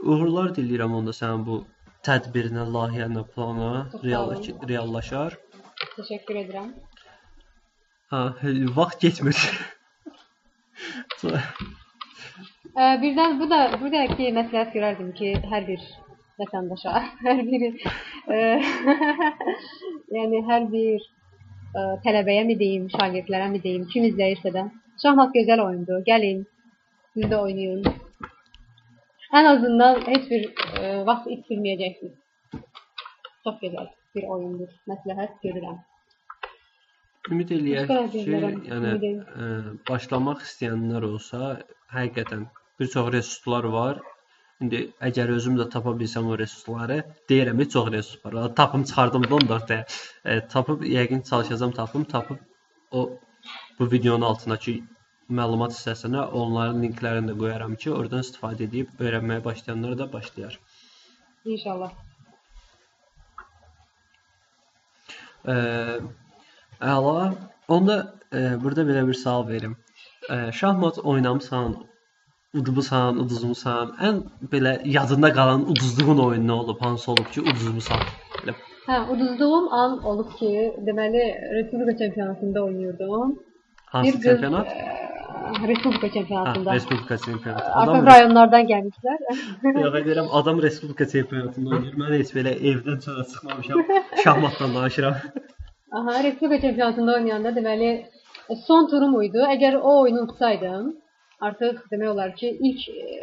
[0.04, 1.60] uğurlar diləyirəm onda sənin bu
[2.08, 3.70] tədbirinə, layihənə, plana
[4.22, 4.50] olun.
[4.74, 5.38] reallaşar.
[5.98, 6.74] Təşəkkür edirəm.
[8.14, 8.24] Ha,
[8.80, 9.08] vaxt.
[11.22, 11.46] Sonra-
[12.74, 15.82] Ə, birdən bu da buradakı məsləhət görərdim ki, hər bir
[16.44, 16.94] vətəndaşa,
[17.26, 17.68] hər bir
[18.30, 18.40] ə,
[20.20, 24.68] yəni hər bir ə, tələbəyə mi deyim, şagirdlərə mi deyim, kim izləyirsə də,
[25.02, 26.04] şahmat gözəl oyundur.
[26.08, 26.44] Gəlin,
[27.16, 27.88] siz də oynayın.
[29.34, 32.62] Ən azından heç bir ə, vaxt itirməyəcəksiniz.
[33.44, 34.70] Çox gözəl bir oyundur.
[34.92, 35.82] Məsləhət görürəm.
[37.32, 39.48] Ümid eləyək ki, yəni ə,
[39.90, 41.56] başlamaq istəyənlər olsa,
[41.96, 42.44] həqiqətən
[42.80, 44.02] bir çox resurslar var.
[44.62, 48.56] İndi əgər özüm də tapa bilsəm o resursları, deyirəm ki, çox resurs var.
[48.56, 49.86] Tapım çıxardım da onda ortaya.
[50.26, 52.38] E, tapıb yəqin çalışacağam tapım, tapıb
[52.92, 53.20] o
[53.80, 54.78] bu videonun altındakı
[55.40, 60.60] məlumat hissəsinə onların linklərini də qoyaram ki, oradan istifadə edib öyrənməyə başlayanlar da başlayar.
[61.46, 61.92] İnşallah.
[65.44, 65.56] Ə,
[66.94, 67.18] əla.
[67.68, 67.98] Onda
[68.32, 69.76] ə, burada belə bir sual verim.
[70.30, 71.76] Ə, şahmat oynamısan,
[72.60, 74.20] udmusan, uduzmusan, ən
[74.52, 76.82] belə yadında qalan uduzduğun oyun nə olub?
[76.86, 78.02] Hansı olub ki, uduzmusan?
[78.44, 78.54] Belə
[78.88, 80.52] Hə, uduzduğum an olub ki,
[80.88, 81.24] deməli
[81.56, 83.40] Respublika çempionatında oynayırdım.
[83.94, 84.68] hansı Bir çempionat?
[84.68, 86.74] ə, Respublika Ha, çempionatında.
[86.74, 87.72] Respublika çempionatı.
[87.82, 89.18] Adam rayonlardan gəlmişlər.
[89.84, 91.96] yox deyirəm, adam Respublika çempionatında oynayır.
[92.04, 93.80] Mən heç belə evdən çölə çıxmamışam.
[94.24, 95.16] Şahmatdan danışıram.
[95.92, 97.90] Aha, Respublika çempionatında oynayanda deməli
[98.50, 99.38] e, son turum idi.
[99.56, 100.96] Əgər o oyunu utsaydım,
[101.42, 103.22] artıq demək olar ki, ilk e,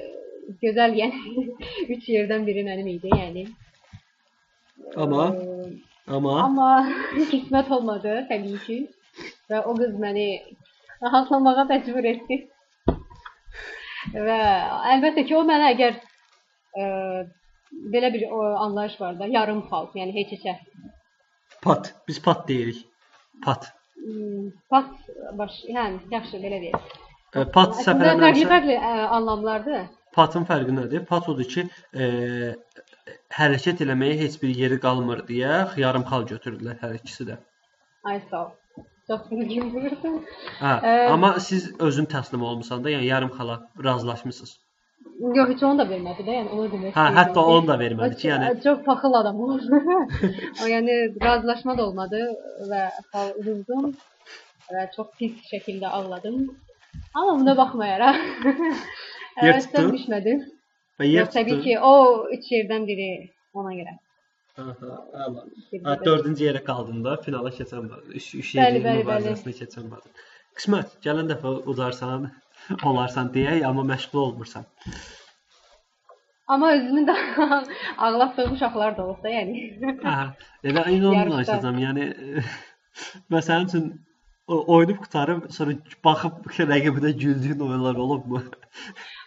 [0.62, 1.46] gözəl yəni
[1.88, 3.46] 3 yerdən biri mənim idi, yəni.
[4.96, 6.70] Amma E, amma amma
[7.32, 8.78] qismət olmadı təbii ki.
[9.50, 10.28] Və o qız məni
[11.02, 12.38] rahatlamağa məcbur etdi.
[14.14, 14.38] Və
[14.94, 16.86] əlbəttə ki, o mənə əgər ə,
[17.94, 20.56] belə bir o, anlayış var da, yarım fal, yəni heç heçə.
[21.62, 22.86] pat, biz pat deyirik.
[23.44, 23.68] Pat.
[24.00, 24.90] Hmm, Pat
[25.38, 27.09] baş, yəni yaxşı belə deyək.
[27.30, 29.82] Ə, Pat Əslində səfərə fərqli fərqli ə, anlamlardır.
[30.16, 31.02] Patın fərqi nədir?
[31.06, 31.62] Pat odur ki,
[31.94, 32.06] e,
[33.36, 37.36] hərəkət eləməyə heç bir yeri qalmır deyə yarım xal götürürlər hər ikisi də.
[38.10, 38.48] Ay sağ ol.
[39.10, 40.16] Çox düzgün buyursun.
[40.58, 44.56] Hə, Ə, amma siz özün təslim olmusan da, yəni yarım xala razılaşmısınız.
[45.36, 48.28] Yox, heç onu da vermədi də, yəni onu demək Hə, hətta onu da vermədi ki,
[48.32, 49.80] yəni Çox paxıl adam oldu.
[50.64, 52.24] o yəni razılaşma da olmadı
[52.72, 53.92] və fal uduzdum
[54.72, 56.42] və çox pis şəkildə ağladım.
[57.14, 58.18] Amma buna baxmayaraq
[59.40, 59.86] tutdu?
[59.96, 60.42] düşmədim.
[61.00, 61.64] və yer Yox, təbii tutdu.
[61.64, 61.92] ki, o
[62.36, 63.08] üç yerdən biri
[63.54, 63.94] ona görə.
[64.60, 64.90] Aha,
[65.24, 65.44] əla.
[65.72, 68.12] Də- 4-cü yerə qaldın da, finala keçənmədin.
[68.20, 70.12] 3 3 Bəli, yerin mübarizəsinə keçənmədin.
[70.58, 72.28] Qismət, gələn dəfə udarsan,
[72.90, 74.68] olarsan deyək, amma məşğul olmursan.
[76.50, 77.16] Amma özümü də
[78.04, 79.64] ağlatdığım uşaqlar da olsa, yəni.
[80.04, 80.14] Hə,
[80.66, 81.78] elə indi onu danışacağam.
[81.86, 82.08] Yəni
[83.32, 83.90] mən sənin üçün
[84.48, 88.42] o, oynayıb qutarıb sonra baxıb rəqibinə güldüyün oyunlar olubmu?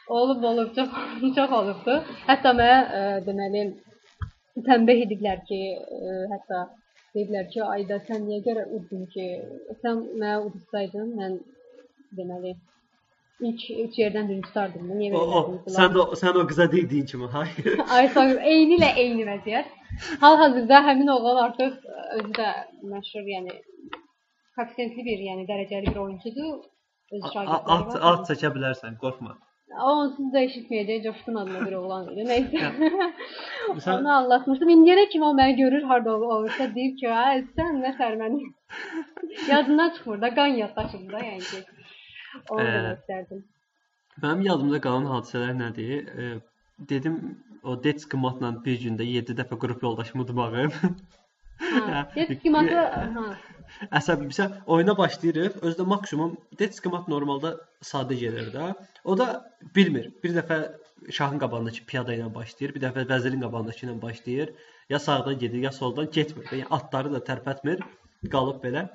[0.07, 0.89] Olub, olub, çox
[1.35, 1.97] çox olubdu.
[2.27, 3.63] Hətta mənə ə, deməli
[4.67, 6.65] tənbih ediblər ki, ə, hətta
[7.15, 9.27] deyiblər ki, ayda sən niyə görə uddun ki,
[9.81, 11.39] sən mənə udsaydın, mən
[12.17, 12.55] deməli
[13.47, 14.91] ilk üç yerdən birinci tutardım.
[14.97, 15.75] Niyə belə o, elədin?
[15.77, 17.79] sən də sən o qıza dediyin kimi, hayır.
[17.97, 18.39] Ay sağ ol.
[18.53, 19.71] Eyni ilə eyni vəziyyət.
[20.21, 21.73] Hal-hazırda həmin oğlan artıq
[22.19, 22.49] özü də
[22.93, 23.57] məşhur, yəni
[24.57, 26.53] koefisientli bir, yəni dərəcəli bir oyunçudur.
[27.13, 28.05] Öz şagirdləri var.
[28.11, 29.35] at çəkə bilərsən, qorxma.
[29.89, 32.25] Onsuz da eşitməyəcək Coşqun adlı bir oğlan idi.
[32.29, 32.59] Nəysə.
[33.85, 34.69] Sən Onu anlatmışdım.
[34.75, 38.41] İndiyənə kimi o məni görür, harda ol- olursa deyir ki, "Hə, sən nə sərməni."
[39.51, 41.63] Yadından çıxmır da, qan yaddaşım da, yəni ki.
[42.51, 43.41] Onu Ee, demək istərdim.
[44.23, 45.91] Mənim yadımda qalan hadisələr nədir?
[46.21, 46.29] E,
[46.93, 47.17] dedim
[47.63, 50.71] o Detski matla bir gündə 7 dəfə qrup yoldaşımı udmağım.
[51.63, 52.05] Hə.
[52.15, 52.77] Detski matı,
[53.17, 53.25] hə.
[53.99, 55.59] Əsəbimsə oyuna başlayırıq.
[55.67, 57.53] Özdə maksimum Detski mat normalda
[57.91, 58.71] sadə gedir də.
[59.03, 59.27] O da
[59.75, 60.09] bilmir.
[60.23, 60.59] Bir dəfə
[61.11, 64.51] şahın qabağındakı piyada ilə başlayır, bir dəfə vəzirin qabağındakı ilə başlayır.
[64.89, 66.45] Ya sağdan gedir, ya soldan getmir.
[66.51, 67.83] Yəni atları da tərpətmir,
[68.35, 68.87] qalıb belə.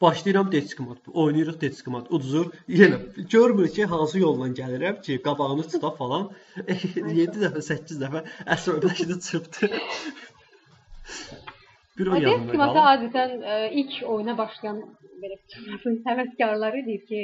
[0.00, 0.98] Başlayıram Detskimat.
[1.08, 2.12] Oynayırıq Detskimat.
[2.12, 2.46] Uduzur.
[2.68, 3.00] Yenə
[3.34, 6.30] görmür ki, hansı yolla gəlirəm ki, qabağını tuta falan.
[6.66, 8.24] 7 dəfə, 8 dəfə
[8.56, 9.72] əsəbləşdi çırpdı.
[11.98, 12.90] Bir o yadımda Detski matı qalıb.
[12.92, 14.78] adətən ə, ilk oyuna başlayan
[15.22, 17.20] belə çıxmasın həvəskarları deyir ki,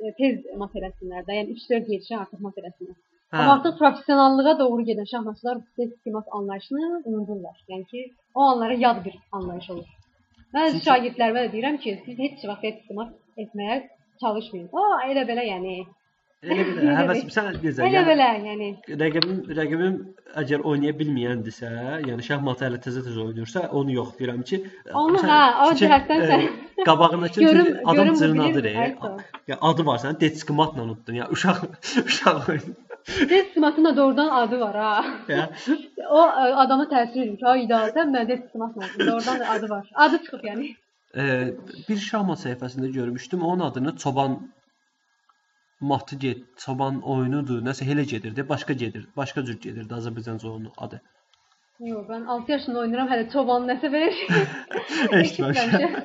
[0.00, 2.96] ə, tez mat eləsinlər də, yəni 3-4 yetişən artıq mat eləsinlər.
[3.30, 3.38] Hə.
[3.38, 7.56] Amma artıq professionallığa doğru gedən şahmatçılar Detski mat anlayışını unudurlar.
[7.72, 8.00] Yəni ki,
[8.34, 9.88] o onlara yad bir anlayış olur.
[10.54, 13.12] Mən Çünki- şagirdlərimə də deyirəm ki, siz heç vaxt Detski mat
[13.44, 13.76] etməyə
[14.24, 14.68] çalışmayın.
[14.72, 15.74] O elə belə yəni.
[16.40, 17.84] Elə belə həvəs sən necə?
[17.84, 18.68] Elə belə yəni.
[19.00, 19.96] rəqibim rəqibim
[20.40, 21.70] əgər oynaya bilməyəndirsə,
[22.08, 24.60] yəni şahmatı hələ təzə-təzə oynayırsa, onu yoxlayıram ki,
[25.02, 26.46] Onu hə, o cəhətdən e, sən
[26.86, 28.64] qabağındakı görüm adam cırnadır.
[28.64, 28.86] e.
[29.52, 31.14] Ya adı var sən Detskimatla unuttun.
[31.20, 31.58] Ya uşaq
[32.06, 32.74] uşaq oyunu.
[33.30, 35.04] Detski matın da doğrudan adı var ha.
[36.10, 39.00] O ə, adama təsir edir ki, ay da sən məndə istimat olsun.
[39.06, 39.90] Doğrudan da adı var.
[39.94, 40.70] Adı çıxıb yəni.
[41.16, 41.22] e,
[41.88, 43.42] bir şahmat səhifəsində görmüşdüm.
[43.42, 44.38] Onun adını çoban
[45.80, 47.62] matı get, çoban oyunudur.
[47.64, 51.00] Nəsə elə gedirdi, başqa gedir, başqa cür gedirdi Azərbaycanca oyunu adı.
[51.80, 53.88] Yox, mən 6 yaşında oynayıram, hələ çoban nəsə.
[55.20, 55.96] Eşitməmişəm.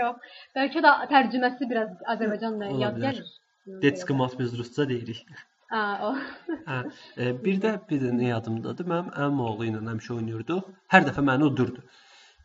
[0.00, 0.36] Yox.
[0.58, 3.34] Bəlkə də tərcüməsi biraz Azərbaycanla Ola yad gəlir.
[3.82, 5.24] Detskimat biz rusca deyirik.
[5.72, 6.10] Ha, o.
[6.70, 6.80] Hə,
[7.16, 8.90] e, bir də bir də nə yadımdadır?
[8.90, 10.68] Mənim əmim oğlu ilə həmişə oynayırdıq.
[10.92, 11.86] Hər dəfə məni udurdu.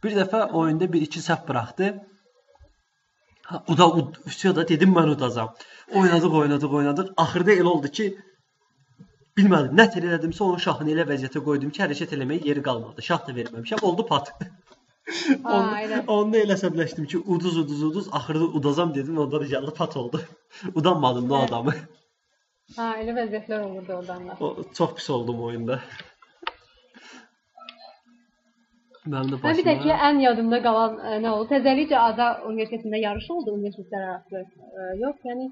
[0.04, 1.92] Bir dəfə oyunda 1-2 səhv buraxdı.
[3.50, 3.86] Ha, o da
[4.30, 5.54] üstə da dedim mən udacam.
[6.00, 7.14] Oynadıq, oynadıq, oynadıq.
[7.24, 8.06] Axırda elə oldu ki,
[9.40, 13.06] bilmədim, nə tər elədimsə onun şahını elə vəziyyətə qoydum ki, hərəkət eləməyə yeri qalmadı.
[13.10, 14.30] Şah da verməmişəm, oldu pat.
[15.10, 16.04] Elə.
[16.14, 20.22] Onu elə əsəbləşdim ki, uduz, uduz, uduz, axırda udacam dedim, onda da gəldi pat oldu.
[20.82, 21.74] Udanmadım da o adamı.
[22.76, 24.38] Ha, elə vəziyyətlər olurdu oradan da.
[24.46, 25.80] O çox pis oldum oyunda.
[29.08, 31.48] Mənim də Mən bir də ki, başıma ən yadımda qalan ə, nə oldu?
[31.54, 34.58] Təzəlikcə Ada Universitetində yarış oldu, universitetlər arası.
[34.60, 35.48] Ə, yox, yəni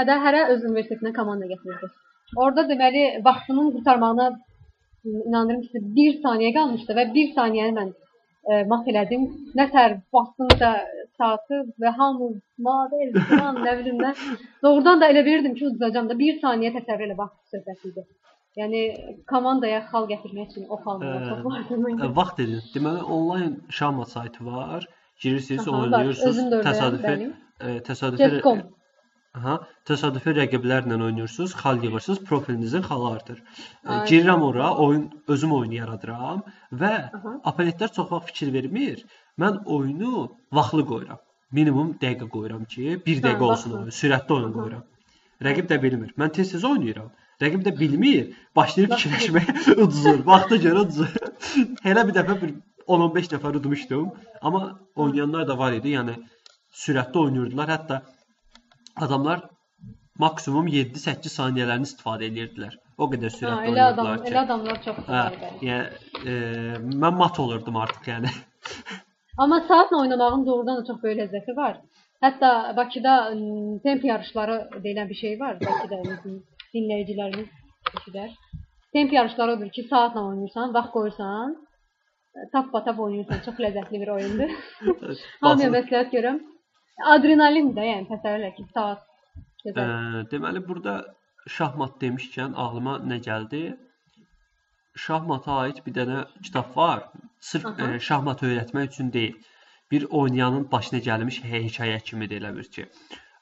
[0.00, 1.90] hədə hərə öz universitetinə komanda gətirirdi.
[2.36, 8.62] Orada deməli vaxtının qurtarmağına m, inandırım ki, 1 saniyə qalmışdı və 1 saniyəni mən ə,
[8.70, 9.26] mat elədim.
[9.58, 10.72] Nətər vaxtım da
[11.18, 12.32] saatı və hamı
[12.68, 14.14] model falan nə bilim nə.
[14.62, 18.06] Doğrudan da elə bilirdim ki, udacağam da 1 saniyə təsəvvür elə vaxt söhbəti idi.
[18.60, 18.80] Yəni
[19.30, 21.28] komandaya xal gətirmək üçün o xalmalar Hə.
[21.30, 22.02] çox lazım idi.
[22.04, 22.60] Ə, vaxt dedin.
[22.74, 24.84] Deməli onlayn şahmat saytı var.
[25.22, 25.86] Girirsiniz, Aha, var.
[25.86, 26.40] oynayırsınız.
[26.42, 27.28] Ördəyəm, Təsadüfi bəli.
[27.60, 28.60] ə, təsadüfi Chess.com.
[29.40, 29.54] Aha,
[29.88, 33.38] təsadüfi rəqiblərlə oynayırsınız, xal yığırsınız, profilinizin xalı artır.
[33.40, 34.06] Ə, Aynen.
[34.10, 36.44] Girirəm ora, oyun özüm oyun yaradıram
[36.84, 37.34] və Aha.
[37.52, 39.00] opponentlər çox vaxt fikir vermir.
[39.40, 40.28] Mən oyunu
[40.60, 41.24] vaxtlı qoyuram.
[41.56, 44.84] Minimum dəqiqə qoyuram ki, 1 dəqiqə olsun oyun, sürətli oyun qoyuram.
[45.48, 46.12] Rəqib də bilmir.
[46.20, 47.08] Mən tez-tez oynayıram.
[47.42, 48.26] Rəqib də bilmir,
[48.56, 50.20] başlayır fikirləşməyə, uduzur.
[50.26, 51.14] Vaxta görə uduzur.
[51.84, 52.52] Elə bir dəfə bir
[52.86, 54.10] 10-15 nəfər udmuşdum,
[54.42, 54.62] amma
[54.96, 55.94] oynayanlar da var idi.
[55.96, 56.16] Yəni
[56.84, 57.72] sürətli oynayırdılar.
[57.76, 58.00] Hətta
[59.06, 59.44] adamlar
[60.22, 62.74] maksimum 7-8 saniyələrini istifadə edirdilər.
[62.98, 64.32] O qədər Ha, sürətli elə adam, oynayırdılar ki.
[64.32, 65.22] elə adamlar çox Hə,
[65.68, 66.34] yəni e,
[67.04, 68.32] mən mat olurdum artıq yəni.
[69.42, 71.78] Amma saatla oynamağın doğrudan da çox böyük ləzzəti var.
[72.22, 73.14] Hətta Bakıda
[73.82, 75.56] temp yarışları deyilən bir şey var.
[75.60, 76.34] Bizim
[76.76, 77.50] dinləyicilərimiz
[77.98, 78.32] eşidər.
[78.92, 81.54] Temp yarışları odur ki, saatla oynayırsan, vaxt qoyursan,
[82.52, 83.40] tap-tap oynayırsan.
[83.46, 84.52] Çox ləzzətli bir oyundur.
[85.46, 86.42] Hamıya məsləhət görürəm.
[87.14, 89.08] Adrenalin də, yəni təsəvvür ki, saat
[89.62, 89.82] Ə,
[90.32, 90.92] deməli burada
[91.56, 93.60] şahmat demişkən ağlıma nə gəldi?
[94.98, 97.04] Şahmata aid bir dənə kitab var.
[97.40, 97.92] Sırf Aha.
[97.94, 99.38] ə, şahmat öyrətmək üçün deyil.
[99.92, 102.86] bir oynayanın başına gəlmiş hekayə kimidir elə bir ki.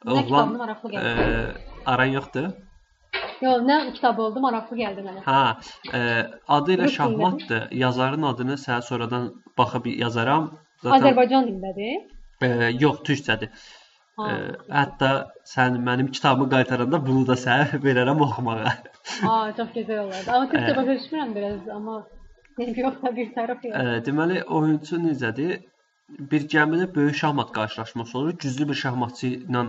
[0.07, 0.99] Gəldi.
[0.99, 1.11] e,
[1.93, 2.49] aran yoxdur?
[3.41, 5.23] Yox, nə kitab oldu, maraqlı gəldi mənə.
[5.25, 5.43] Hə,
[5.97, 6.01] e,
[6.57, 7.69] adı ilə şahmatdır.
[7.83, 10.51] Yazarın adını sənə sonradan baxıb yazaram.
[10.83, 12.03] Zaten Azərbaycan dilindədir.
[12.43, 12.49] e,
[12.85, 13.51] yox, türkçədir.
[14.21, 14.29] Ha.
[14.31, 14.37] E,
[14.77, 15.11] hətta
[15.55, 18.75] sən mənim kitabımı qaytaranda bunu da sənə verərəm oxumağa.
[19.33, 20.31] Aa, çox gözəl olardı.
[20.37, 20.77] Amma türkçə Ə.
[20.81, 21.99] başa düşmürəm biraz, amma
[22.85, 23.77] yox da bir tərəf yox.
[23.77, 25.61] E, deməli oyunçu necədir?
[26.33, 28.33] Bir gəmidə böyük şahmat qarşılaşması olur.
[28.45, 29.65] Güclü bir şahmatçı ilə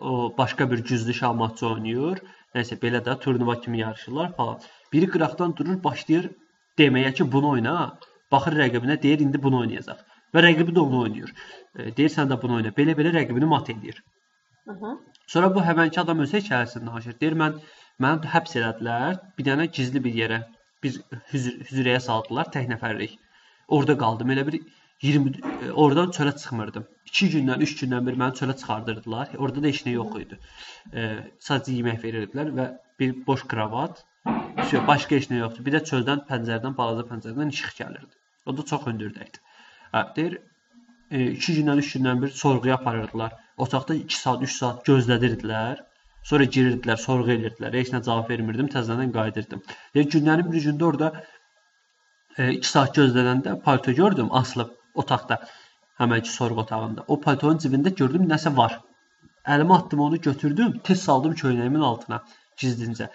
[0.00, 2.18] o başqa bir güclü şahmatçı oynayır.
[2.56, 4.60] Nəsə belə də turnuva kimi yarışırlar falan.
[4.92, 6.30] Biri qıraqdan durur, başlayır
[6.80, 7.74] deməyə ki, bunu oyna.
[8.32, 10.00] Baxır rəqibinə, deyir indi bunu oynayacaq.
[10.34, 11.34] Və rəqibi də onu oynayır.
[11.78, 12.72] E, deyir sən də bunu oyna.
[12.78, 14.02] Belə-belə rəqibini mat edir.
[14.72, 14.96] Aha.
[15.34, 17.16] Sonra bu həmənki adam öz hekayəsini danışır.
[17.20, 17.56] Deyir mən
[18.04, 20.42] məni həbs elədilər, bir dənə gizli bir yerə,
[20.84, 20.98] bir
[21.32, 23.16] hüzür, hüzürəyə saldılar tək nəfərlik.
[23.68, 24.32] Orada qaldım.
[24.36, 24.60] Elə bir
[25.02, 26.86] 20 e, oradan çölə çıxmırdım.
[27.06, 29.34] 2 gündən, 3 gündən bir məni çölə çıxardırdılar.
[29.38, 30.38] Orada da heç nə yox idi.
[30.92, 31.04] E,
[31.48, 32.66] sadəcə yemək verirdilər və
[33.00, 34.04] bir boş kravat,
[34.70, 35.66] şey, başqa heç nə yoxdur.
[35.66, 38.14] Bir də çöldən pəncərədən, balaca pəncərədən işıq gəlirdi.
[38.46, 39.42] O da çox hündürdə idi.
[39.92, 40.40] Hə, deyir
[41.10, 43.36] 2 gündən, 3 gündən bir sorğuya aparırdılar.
[43.56, 45.84] Otaqda 2 saat, 3 saat gözlədirdilər.
[46.28, 47.76] Sonra girirdilər, sorğu edirdilər.
[47.80, 49.62] Heç nə cavab vermirdim, təzədən qayıdırdım.
[49.94, 51.12] Yəni günlərin bir gündə orada
[52.38, 55.38] 2 saat gözlədəndə palto gördüm asılıb otaqda.
[56.00, 57.04] Həmənki sorğu otağında.
[57.12, 58.76] O paltonun cibində gördüm nəsə var.
[59.54, 62.20] Əlimə atdım onu götürdüm, tez saldım köynəyimin altına
[62.62, 63.08] gizlincə.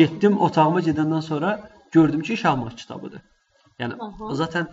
[0.00, 1.52] Getdim otağıma gedəndən sonra
[1.92, 3.22] gördüm ki, Şahmat kitabıdır.
[3.80, 4.34] Yəni Aha.
[4.34, 4.68] zaten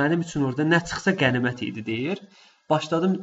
[0.00, 2.18] mənim üçün orada nə çıxsa qənimət idi deyir.
[2.70, 3.16] Başladım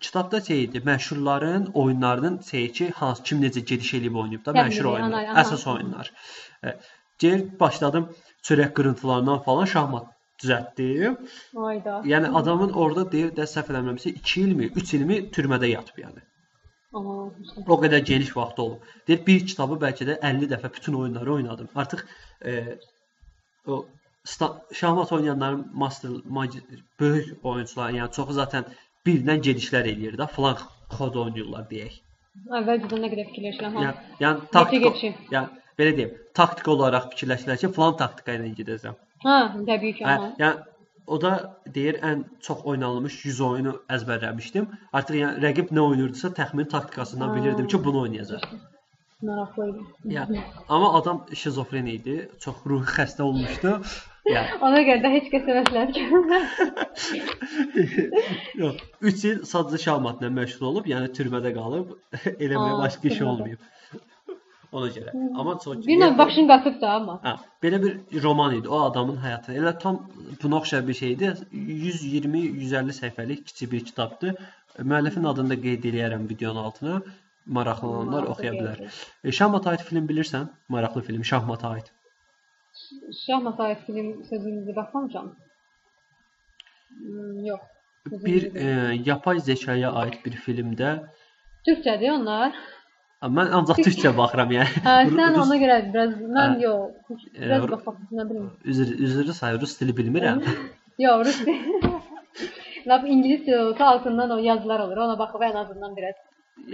[0.00, 4.84] kitabda şey idi, məşhurların oyunlarının şeyi ki, hansı kim necə gediş eləyib oynayıb da məşhur
[4.92, 5.40] oyunlar, ana- ana.
[5.42, 6.12] əsas oyunlar.
[6.64, 6.76] E,
[7.22, 8.08] Deyir başladım
[8.46, 10.06] çörək qırıntılarından falan şahmat
[10.42, 11.16] düzəltdim.
[11.68, 11.96] Ayda.
[12.12, 16.22] Yəni adamın orada deyir də səhv eləmirəmsə 2 ilmi, 3 ilmi türmədə yatıb yəni.
[16.98, 17.16] Aha.
[17.72, 18.92] O qədər geniş vaxt olub.
[19.08, 21.68] Deyir bir kitabı bəlkə də 50 dəfə bütün oyunları oynadım.
[21.74, 22.04] Artıq
[22.44, 22.78] e,
[23.66, 23.84] o
[24.80, 26.62] şahmat oynayanların master magi-
[27.00, 28.64] böyük oyunçular, yəni çoxu zaten
[29.06, 30.58] birdən gedişlər eləyir də, falan
[30.96, 31.96] kod oynayırlar deyək.
[32.58, 33.80] Əvvəlcədən nə qədər fikirləşirəm.
[33.86, 34.86] Yəni, yəni taktik,
[35.34, 35.48] yəni
[35.80, 39.00] belə deyim, taktik olaraq fikirləşirlər ki, falan taktika ilə gedəcəm.
[39.24, 40.56] Ha, təbii ki, Hə, yəni
[41.06, 41.32] o da
[41.74, 44.68] deyir ən çox oynanılmış 100 oyunu əzbərləmişdim.
[44.98, 47.34] Artıq yəni rəqib nə oynayırdısa təxmin taktikasından Ha.
[47.36, 48.46] bilirdim ki, bunu oynayacaq.
[49.22, 49.82] Maraqlı idi.
[50.14, 53.76] Yəni amma adam şizofren idi, çox ruhi xəstə olmuşdu.
[54.30, 56.46] Yəni Ona görə də heç məsləhət görmürəm.
[58.62, 61.94] yox, 3 il sadəcə şahmatla məşğul olub, yəni türmədə qalıb,
[62.44, 63.71] eləməyə başqa iş olmayıb.
[64.72, 65.12] Ona görə.
[65.40, 67.14] Amma çox Bir növ başın qatıb da amma.
[67.24, 69.52] Hə, belə bir roman idi o adamın həyatı.
[69.60, 69.98] Elə tam
[70.42, 71.32] buna oxşar bir şeydi.
[71.52, 74.38] 120-150 səhifəlik kiçik bir kitabdır.
[74.92, 77.02] Müəllifin adını da qeyd eləyərəm videonun altına.
[77.58, 78.82] Maraqlananlar oxuya bilər.
[79.24, 80.48] E, Şahmat aid film bilirsən?
[80.68, 81.92] Maraqlı film Şahmat aid.
[83.26, 85.32] Şahmat ayət film sözünüzü baxmamışam.
[86.98, 87.60] Hmm, yox.
[88.26, 88.68] Bir e,
[89.06, 90.92] yapay zəkaya aid bir filmdə
[91.66, 92.56] Türkçədir onlar.
[93.22, 94.80] Mən ancaq türkçə baxıram yəni.
[94.82, 97.20] Hə, sən ona görə biraz mən yox.
[97.36, 98.46] E, Biraz baxaq, nə bilim.
[98.72, 100.40] Üzr üzrlü say rus dili bilmirəm.
[100.98, 101.84] Yox, rus deyil.
[102.90, 104.96] Lap ingiliscə olsa altından o yazılar olur.
[105.04, 106.16] Ona baxıb ən azından biraz.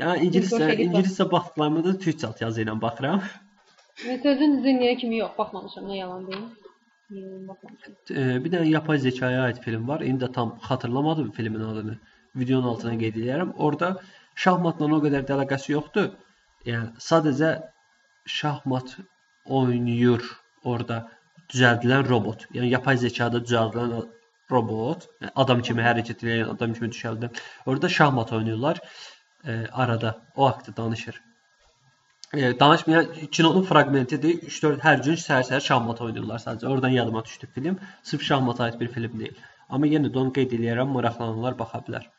[0.01, 3.21] Yəni ingiliscə ingiliscə baxdıqlarımda da türkçə alt yazı ilə baxıram.
[4.07, 6.47] Və sözün düzünlüyə kimi yox, baxmamışam, nə yalan deyim.
[7.09, 10.01] E, bir dənə yapay zəkaya aid film var.
[10.01, 11.99] İndi də tam xatırlamadım filmin adını.
[12.37, 13.53] Videonun altına qeyd edirəm.
[13.69, 13.93] Orda
[14.47, 16.09] şahmatla o qədər də əlaqəsi yoxdur.
[16.67, 17.53] Yəni sadəcə
[18.39, 18.97] şahmat
[19.61, 20.25] oynayır
[20.65, 20.99] orada
[21.53, 22.47] düzəldilən robot.
[22.55, 23.95] Yəni yapay zəkada düzəldilən
[24.51, 27.41] robot, yəni adam kimi hərəkət edən, adam kimi düşərilən.
[27.67, 28.81] Orada şahmat oynayırlar.
[29.45, 31.21] E, arada o haqqda danışır.
[32.35, 34.43] E, danışmayan kinonun fraqmentidir.
[34.53, 36.67] 3-4 hər gün səhər-səhər şahmat oynayırlar sadəcə.
[36.73, 37.79] Oradan yadıma düşdü film.
[38.03, 39.39] Sırf şahmata aid bir film deyil.
[39.69, 42.11] Amma yenə də onu qeyd eləyərəm, maraqlananlar baxa bilər.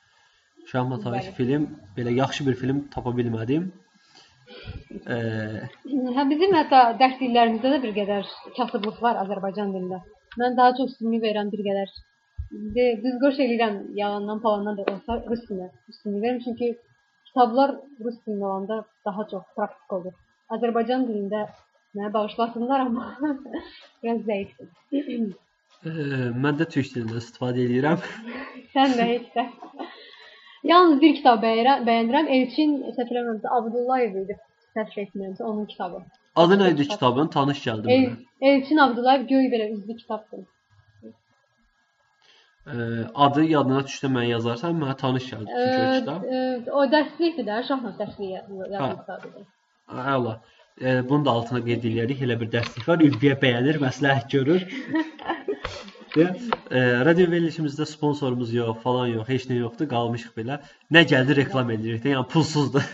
[0.72, 1.68] Şahmata aid film,
[1.98, 3.72] belə yaxşı bir film tapa bilmədim.
[5.16, 5.18] E,
[6.18, 10.00] Hə bizim hətta dərs illərimizdə də bir qədər kasıblıq var Azərbaycan dilində.
[10.42, 11.92] Mən daha çox üstünlük verirəm bir qədər.
[12.76, 16.70] De, düz qoş eləyirəm yalandan falandan da olsa rus dilinə üstünlük verirəm çünki
[17.30, 17.76] kitablar
[18.06, 20.16] rus dilində olanda daha çox praktik olur.
[20.58, 21.44] Azərbaycan dilində
[21.98, 23.12] mənə bağışlasınlar amma
[24.04, 24.74] biraz zəifdir.
[26.46, 28.02] mən də türk dilindən istifadə edirəm.
[28.74, 29.46] Sən də heç də.
[30.64, 32.30] Yalnız bir kitab bəyənirəm.
[32.38, 34.38] Elçin səhv eləmirəmsə Abdullayev idi.
[34.76, 36.04] Səhv etmirəmsə onun kitabı.
[36.36, 37.28] Adı nə idi kitabın?
[37.36, 38.26] Tanış gəldi El, mənə.
[38.52, 40.46] Elçin Abdullayev göy belə üzlü kitabdır.
[42.70, 42.76] Ə,
[43.26, 46.24] adı yadına düşsə mən yazarsan, mənə tanış gəldi çünki o kitab.
[46.24, 49.48] e, o dərslikdir də, şahmat dərsliyi yazmaq kitabıdır.
[50.16, 50.36] Əla.
[50.82, 52.22] E, bunun da altına qeyd edirik.
[52.28, 53.02] Elə bir dərslik var.
[53.08, 54.68] Ülviyə bəyənir, məsləhət görür.
[56.16, 56.30] Deyə,
[56.72, 60.60] e, radio verilişimizdə sponsorumuz yox, falan yox, heç nə yoxdur, qalmışıq belə.
[60.96, 62.86] Nə gəldi reklam edirik də, yəni pulsuzdur.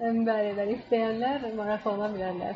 [0.00, 2.54] Bəli, bəli, istəyənlər maraqlana bilərlər.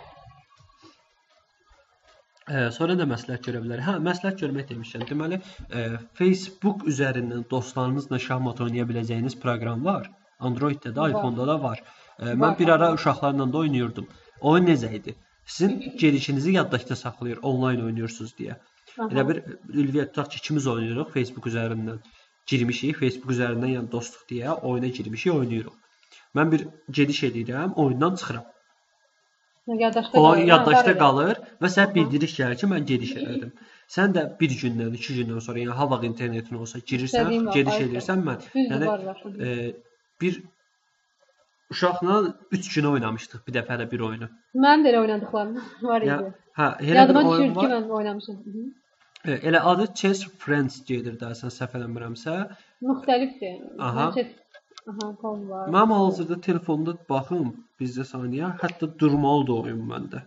[2.45, 3.85] E, sonra da məsləhət görə bilərik.
[3.85, 5.05] Hə, məsləhət görmək demişəm.
[5.11, 5.39] Deməli,
[5.69, 5.85] e,
[6.21, 10.09] Facebook üzərindən dostlarınızla şahmat oynaya biləcəyiniz proqram var.
[10.49, 11.85] Android-də də, iPhone-da da var.
[12.19, 14.09] E, mən bir ara uşaqlarla da oynayırdım.
[14.41, 15.17] Oyun necə idi?
[15.45, 18.57] Sizin gedişinizi yaddaşda saxlayır, onlayn oynayırsınız deyə.
[19.03, 19.41] Elə bir
[19.83, 22.01] Ülviyə tutaq ki, ikimiz oynayırıq Facebook üzərindən.
[22.51, 25.79] Girmişik Facebook üzərindən, yəni dostluq deyə oyuna girmişik, oynayırıq.
[26.39, 26.67] Mən bir
[26.99, 28.45] gediş edirəm, oyundan çıxıram.
[29.67, 31.95] Yaddaşda O yaddaşda qalır və Aha.
[31.95, 33.53] bildiriş gəlir ki, mən gediş elədim.
[33.97, 38.27] Sən də bir gündən, iki gündən sonra, yəni ha vaxt internetin olsa girirsən, gediş edirsən
[38.29, 38.45] mən.
[38.73, 38.91] Yəni
[39.47, 39.57] e,
[40.21, 40.43] bir
[41.71, 42.21] uşaqla
[42.53, 44.29] 3 gün oynamışdıq bir dəfə də bir oyunu.
[44.67, 46.33] Mənim də elə oynadıqlarım var idi.
[46.61, 48.43] hə, elə Yadıma düşür ki, mən oynamışam.
[49.25, 52.33] E, Elə adı Chess Friends gedir də, sən səhv eləmirəmsə.
[52.85, 53.61] Müxtəlifdir.
[53.81, 54.11] Aha.
[54.93, 55.69] Aha, kom var.
[55.73, 60.21] Mənim hal-hazırda telefonda baxım, bizdə saniyə, hətta durmalıdır oyun məndə.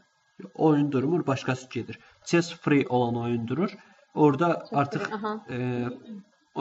[0.67, 1.99] Oyun durmur, başqası gedir.
[2.25, 3.77] Chess Free olan oyun durur.
[4.15, 5.05] Orada artıq
[5.49, 5.59] e,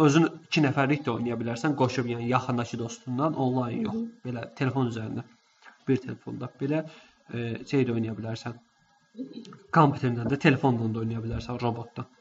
[0.04, 4.02] özün 2 nəfərlik də oynaya bilərsən, qoşub yəni yaxındakı dostundan onlayn yox.
[4.28, 5.24] Belə telefon üzərində.
[5.88, 6.84] Bir telefonda belə
[7.32, 8.60] e, şey də oynaya bilərsən.
[9.72, 12.12] Kompüterdən də, telefondan da oynaya bilərsən, robotdan.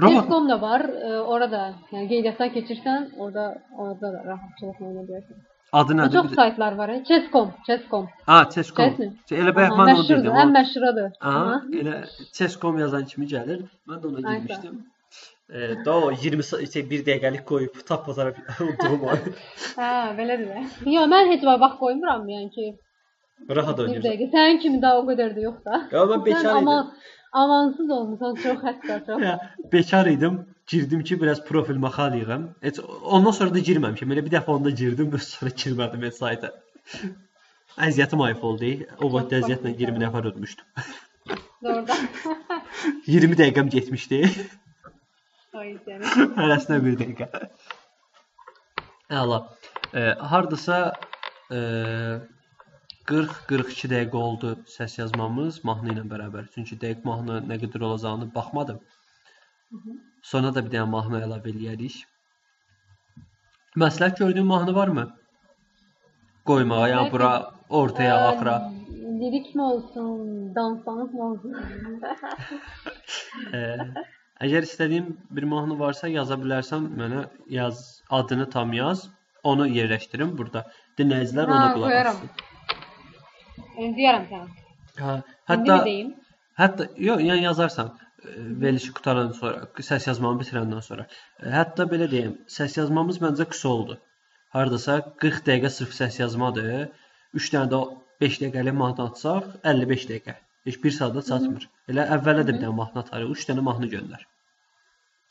[0.00, 0.80] Chess.com da var.
[0.80, 3.44] E, orada yəni qeydiyyatdan keçirsən, orada
[3.78, 5.40] orada da rahatçılıqla oynaya bilərsən.
[5.80, 6.12] adı Nə nədir?
[6.16, 6.88] çox Bir də- saytlar var.
[6.88, 7.04] e.
[7.04, 8.08] Chess.com, Chess.com.
[8.26, 8.84] Ha, Chess.com.
[9.30, 10.32] Elə onu məşhurdur, dedim.
[10.42, 11.10] ən o- məşhuradır.
[11.20, 11.60] Aha, Aha.
[11.82, 11.94] elə
[12.32, 13.60] Chess.com yazan kimi gəlir.
[13.88, 14.80] Mən də ona girmişdim.
[15.52, 19.34] E, daha o 20 sa- şey 1 dəqiqəlik qoyub tap fotoğraf olduğum oyun.
[19.76, 20.48] Hə, belədir.
[20.94, 22.66] Yox, mən heç vaxt qoymuram, yəni ki,
[23.56, 24.10] Rahat bir oynayırsan.
[24.12, 24.30] dəqiqə.
[24.36, 25.74] Sənin kimi daha o qədər də yox da.
[25.92, 26.56] Ya mən bekar idim.
[26.56, 26.92] ama
[27.32, 28.58] amansız olmusan çox.
[29.22, 30.46] Ya, bekar idim.
[30.66, 32.54] Girdim ki, biraz profil maxalıyım.
[32.60, 34.12] Heç ondan sonra da girməmişəm.
[34.14, 36.52] Elə bir dəfə onda girdim, sonra girmədim heç sayda.
[37.78, 38.70] Əziyyətim ayıb oldu.
[39.00, 40.66] O vaxt əziyyətlə 20 nəfər ötmüşdüm.
[41.64, 41.96] Doğrudan.
[43.06, 44.22] 20 dəqiqəm getmişdi.
[45.52, 46.12] Ay səni.
[46.40, 47.48] Hərəsinə bir dəqiqə.
[49.22, 49.40] Əla.
[49.92, 50.78] E, hardasa
[51.52, 51.58] e,
[53.10, 56.46] 40-42 dəqiqə oldu səs yazmamız mahnı ilə bərabər.
[56.54, 58.78] Çünki dəqiq mahnı nə qədər olacağını baxmadım.
[60.30, 61.96] Sonra da bir dənə mahnı əlavə eləyərik.
[63.82, 65.06] Məsləhət gördüyün mahnı varmı?
[66.46, 67.32] Qoymağa, yəni bura
[67.68, 68.54] ortaya, axıra.
[69.22, 71.56] Lirik mi olsun, danslanıq mı olsun?
[73.54, 73.60] E,
[74.46, 77.26] əgər istədiyin bir mahnı varsa yaza bilərsən, mənə
[77.58, 79.08] yaz, adını tam yaz.
[79.42, 80.66] Onu yerləşdirin burada.
[80.98, 82.18] Dinləyicilər ona qulaq qoyaram.
[83.78, 84.46] Yəni deyərəm sənə.
[85.00, 85.12] Hə,
[85.50, 85.76] Hətta
[86.60, 91.06] hətta yox, yəni yazarsan e, verilişi qutarandan sonra, səs yazmamı bitirəndən sonra.
[91.40, 93.96] E, Hətta belə deyim, səs yazmamız məncə qısa oldu.
[94.56, 96.90] Hardasa 40 dəqiqə sırf səs yazmadır.
[97.40, 97.80] 3 dənə də
[98.26, 100.36] 5 dəqiqəlik mahnı atsaq 55 dəqiqə.
[100.68, 101.64] Heç 1 saata çatmır.
[101.90, 103.32] Elə əvvələ də bir dənə mahnı atarıq.
[103.38, 104.28] 3 dənə mahnı göndər.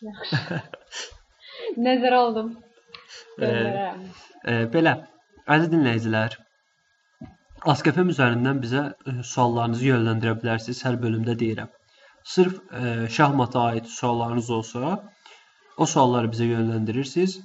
[1.88, 2.52] Nəzərə aldım.
[3.42, 4.02] E, Göndərərəm.
[4.52, 4.92] e, belə
[5.56, 6.34] əziz dinləyicilər,
[7.70, 10.80] Askefm üzərindən bizə e, suallarınızı yönləndirə bilərsiniz.
[10.86, 11.68] Hər bölümdə deyirəm.
[12.34, 14.94] Sırf e, şahmata aid suallarınız olsa,
[15.78, 17.36] o sualları bizə yönləndirirsiniz.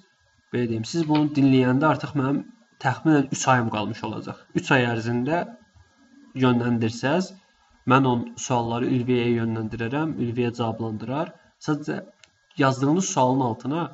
[0.55, 2.39] Belə deyim, siz bunu dinləyəndə artıq mənim
[2.85, 4.39] təxminən 3 ayım qalmış olacaq.
[4.63, 5.43] 3 ay ərzində
[6.45, 7.29] yönləndirsəz,
[7.93, 8.15] mən o
[8.47, 11.35] sualları Ülviyə yönləndirərəm, Ülviyə cavablandırar.
[11.67, 11.99] Sadəcə
[12.63, 13.85] yazdığınız sualın altına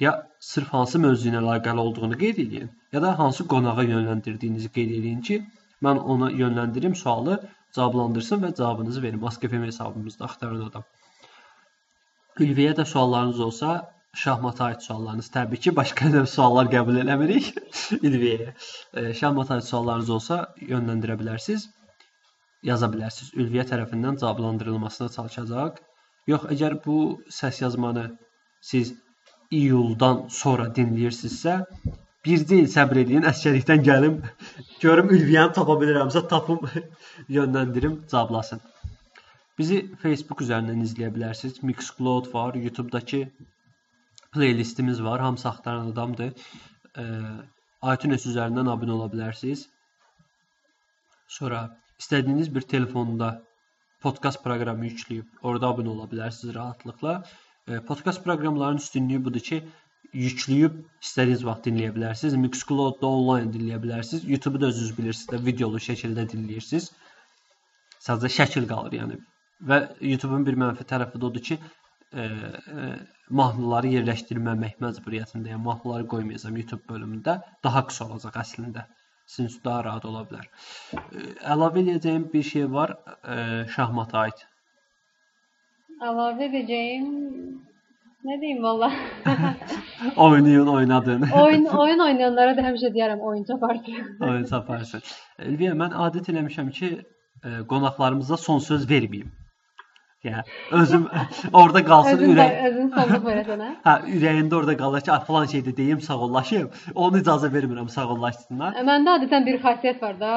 [0.00, 4.92] ya sırf hansı mövzu ilə əlaqəli olduğunu qeyd edin, ya da hansı qonağa yönləndirdiyinizi qeyd
[4.98, 5.38] edin ki,
[5.86, 7.38] mən ona yönləndirim sualı
[7.76, 9.24] cavablandırsın və cavabınızı verim.
[9.30, 10.84] Askefm hesabımızda axtaran adam.
[12.44, 13.70] Ülviyə də suallarınız olsa,
[14.14, 17.50] şahmata aid suallarınız təbii ki, başqa növ suallar qəbul eləmirik
[18.08, 18.54] Ülviyəyə.
[18.94, 20.38] E, şahmata aid suallarınız olsa
[20.72, 21.68] yönləndirə bilərsiniz.
[22.70, 23.34] Yaza bilərsiniz.
[23.42, 25.82] Ülviyə tərəfindən cavablandırılmasına çalışacaq.
[26.32, 26.98] Yox, əgər bu
[27.40, 28.06] səs yazmanı
[28.70, 28.94] siz
[29.60, 31.54] iyuldan sonra dinləyirsinizsə,
[32.26, 34.18] bircə il səbr edin, əsgərlikdən gəlim,
[34.82, 36.64] görüm Ülviyəni tapa bilirəmsə tapım,
[37.36, 38.62] yönləndirim, cavablasın.
[39.58, 41.62] Bizi Facebook üzərindən izləyə bilərsiniz.
[41.66, 43.24] Mixcloud var, YouTube-dakı
[44.32, 45.20] playlistimiz var.
[45.20, 46.30] Hamısı axtaran adamdır.
[47.02, 47.04] E,
[47.94, 49.64] iTunes üzərindən abunə ola bilərsiniz.
[51.38, 51.64] Sonra
[51.98, 53.32] istədiyiniz bir telefonda
[54.06, 57.16] podkast proqramı yükləyib orada abunə ola bilərsiniz rahatlıqla.
[57.68, 59.62] E, Podkast proqramlarının üstünlüyü budur ki,
[60.16, 62.36] yükləyib istədiyiniz vaxt dinləyə bilərsiniz.
[62.44, 64.24] Mixcloud-da onlayn dinləyə bilərsiniz.
[64.28, 66.90] YouTube-u da özünüz bilirsiniz də videolu şəkildə dinləyirsiniz.
[68.06, 69.18] Sadəcə şəkil qalır, yəni.
[69.68, 71.58] Və YouTube-un bir mənfi tərəfi də odur ki,
[72.12, 72.90] e, e,
[73.40, 75.64] mahnıları yerləşdirməmək məcburiyyətindəyəm.
[75.70, 77.40] Mahnıları qoymayacağam YouTube bölümündə.
[77.64, 78.86] Daha qısa olacaq əslində.
[79.26, 80.46] Sizin üçün daha rahat ola bilər.
[80.94, 84.46] E, əlavə edəcəyim bir şey var, e, şahmata aid.
[86.08, 87.10] Əlavə edəcəyim
[88.26, 88.90] nə deyim valla.
[90.16, 91.24] Oynayın, oynadın.
[91.42, 93.96] oyun oyun oynayanlara da həmişə deyərəm oyun çapardı.
[94.30, 95.02] Oyun çaparsın.
[95.48, 96.90] Elviyə mən adət eləmişəm ki,
[97.44, 99.30] e, qonaqlarımıza son söz verməyim.
[100.26, 100.40] Yəni
[100.74, 101.04] özüm
[101.52, 102.54] orada qalsın Özün ürək.
[102.68, 103.68] özün sonluq verəsən hə.
[103.84, 108.74] Hə, ürəyində orada qalır ki, "Ay, falan şeydə deyim, sağollaşım." Onu icazə vermirəm sağollaşsınlar.
[108.90, 110.32] Məndə adətən bir xassiyyət var da.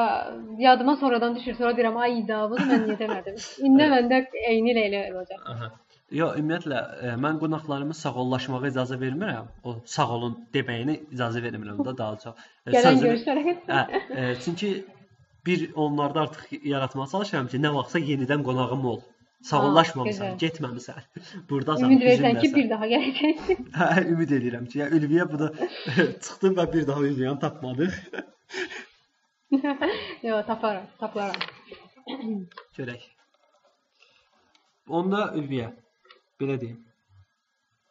[0.58, 3.34] Yadıma sonradan düşür, sonra deyirəm, "Ay da, bunu mən niyə demədim?"
[3.66, 5.40] İndi məndə eyni ilə elə olacaq.
[5.54, 5.70] Aha.
[6.12, 9.46] Yo, ümumiyyətlə e, mən qonaqlarımı sağollaşmağa icazə vermirəm.
[9.64, 12.42] O sağ olun deməyinə icazə vermirəm da daha çox.
[12.66, 13.54] E, Gələn görüşlərə.
[13.68, 14.72] Hə, e, çünki
[15.46, 19.00] bir onlarda artıq yaratmağa çalışıram ki, nə vaxtsa yenidən qonağım ol.
[19.48, 20.42] Sağollaşmamısan, gözəl.
[20.42, 21.06] getməmisən.
[21.50, 21.90] Burdasan.
[21.90, 23.62] Ümid versən ki, bir daha gələcəksən.
[23.80, 25.48] Hə, ümid edirəm ki, ya Ülviyə bu da
[26.26, 27.96] çıxdım və bir daha Ülviyanı tapmadıq.
[29.52, 31.40] Yox, taparam, taparam.
[32.76, 33.08] Görək.
[34.88, 35.72] Onda Ülviyə
[36.42, 36.78] belə deyim.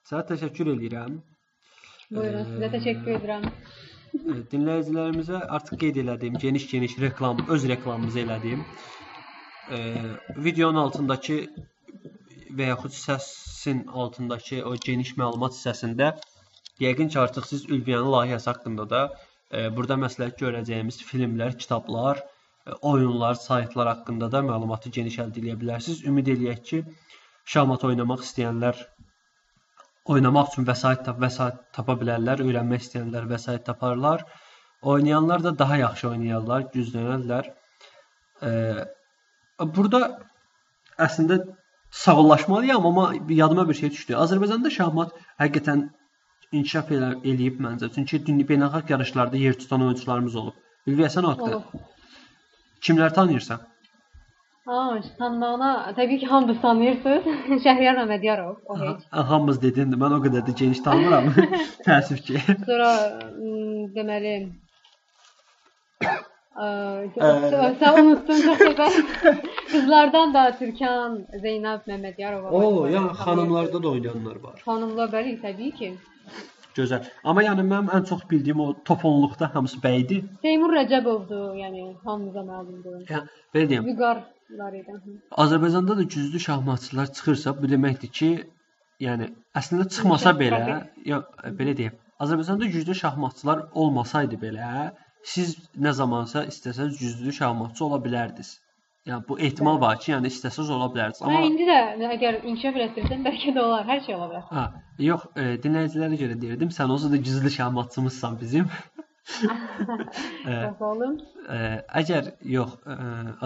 [0.10, 1.20] Sənə təşəkkür edirəm.
[2.12, 3.46] Buyurun, sizə təşəkkür edirəm.
[4.52, 8.66] Dinləyicilərimizə artıq qeyd elədiyim geniş-geniş reklam, öz reklamımızı elədim.
[9.76, 9.78] E,
[10.48, 11.38] videonun altındakı
[12.60, 16.12] və yaxud səsin altındakı o geniş məlumat hissəsində
[16.84, 22.20] yəqin ki, artıq siz Ülviyanın layihəsi haqqında da e, burada məsləhət görəcəyimiz filmlər, kitablar,
[22.82, 26.04] oyunlar, saytlar haqqında da məlumatı geniş əldə edə bilərsiniz.
[26.12, 26.84] Ümid eləyək ki,
[27.46, 28.80] şahmat oynamaq istəyənlər
[30.06, 34.26] oynamaq üçün vəsait tap vəsait tapa bilərlər, öyrənmək istəyənlər vəsait taparlar.
[34.82, 37.52] Oynayanlar da daha yaxşı oynayarlar, güclənərlər.
[38.42, 38.86] Eee
[39.78, 40.02] burada
[40.98, 41.38] əslində
[41.92, 44.16] sağollaşmalıyam, amma yadıma bir şey düşdü.
[44.24, 45.14] Azərbaycanda şahmat
[45.44, 45.90] həqiqətən
[46.52, 47.92] inkişaf elə, eləyib məncə.
[47.96, 50.56] Çünki dünya beynəlxalq yarışlarda yer tutan oyunçularımız olub.
[50.88, 50.92] O
[51.30, 51.44] haqqda?
[51.44, 51.64] Olub.
[52.82, 53.71] Kimləri tanıyırsan?
[54.66, 57.24] Ha, tanımağına təbii ki, hamınız tanıyırsınız.
[57.66, 59.06] Şəhriyar Məmmədiyarov, o heç.
[59.12, 61.32] Ha, hamımız dedin, mən o qədər də geniş tanımıram.
[61.88, 62.42] Təəssüf ki.
[62.68, 62.92] Sonra
[63.96, 64.36] deməli
[67.82, 68.88] sən unutdun çox dəfə.
[69.72, 72.50] Qızlardan da Türkan, Zeynəb Məmmədiyarova.
[72.52, 74.62] O, yəni xanımlarda da oynayanlar var.
[74.66, 75.94] Xanımlar bəli, təbii ki.
[76.78, 77.08] Gözəl.
[77.28, 80.20] Amma yəni mənim ən çox bildiyim o top 10-luqda hamısı bəydi.
[80.46, 83.02] Teymur Rəcəbovdur, yəni hamımıza məlumdur.
[83.10, 84.24] Yəni belə deyim, Vüqar
[84.62, 84.96] var idi.
[85.46, 88.32] Azərbaycanda da güclü şahmatçılar çıxırsa, bu deməkdir ki,
[89.08, 89.30] yəni
[89.62, 90.62] əslində çıxmasa belə,
[91.12, 91.22] ya
[91.60, 94.72] belə deyim, Azərbaycanda güclü şahmatçılar olmasaydı belə,
[95.36, 95.56] siz
[95.86, 98.56] nə zamansa istəsəz güclü şahmatçı ola bilərdiniz.
[99.10, 101.22] Yəni bu ehtimal var ki, yəni istəsəz ola bilərdiniz.
[101.26, 104.44] Amma Amma indi də əgər inkişaf elətdirsən bəlkə də olar, hər şey ola bilər.
[104.54, 104.66] ha,
[105.02, 108.70] yox, e, dinləyicilərə görə deyirdim, sən onsuz da güclü şahmatçımızsan bizim.
[109.32, 111.18] Sağ olun.
[111.50, 111.58] Ə,
[112.02, 112.98] əgər yox, ə,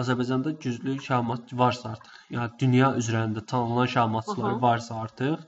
[0.02, 4.62] Azərbaycanda güclü şahmat varsa artıq, yəni dünya üzərində tanınan şahmatçılar Aha.
[4.62, 5.40] varsa artıq,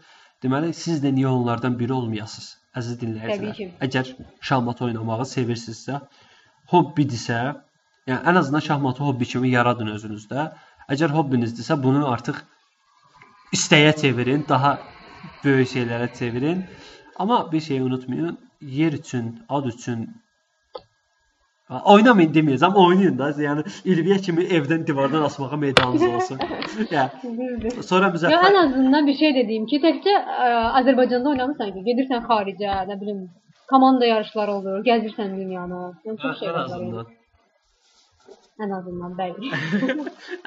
[0.44, 2.50] deməli siz də niyə onlardan biri olmayasınız,
[2.80, 3.76] əziz dinləyicilər?
[3.88, 4.12] Əgər
[4.52, 6.00] şahmat oynamağı sevirsinizsə,
[6.72, 7.40] hobbidirsə,
[8.08, 10.50] yəni ən azından şahmatı hobbi kimi yaradın özünüzdə.
[10.94, 12.40] Əgər hobbinizdirsə, bunu artıq
[13.56, 14.78] istəyə çevirin, daha
[15.44, 16.64] böyük şeylərə çevirin.
[17.16, 20.08] Amma bir şeyi unutmayın, yer üçün, ad üçün
[21.68, 23.26] Oynamayın deməyəcəm, oynayın da.
[23.44, 26.38] Yəni İlviyə kimi evdən divardan asmağa meydanınız olsun.
[26.94, 30.46] yəni sonra Yo, ən müzəffər azından bir şey dediyim ki, təkcə ə,
[30.80, 33.20] Azərbaycanda oynamırsan ki, gedirsən xaricə, nə bilim,
[33.74, 35.82] komanda yarışları olur, gəzirsən dünyanı.
[36.08, 37.12] Yəni çox şey ən var.
[38.58, 39.50] Ən azından bəli.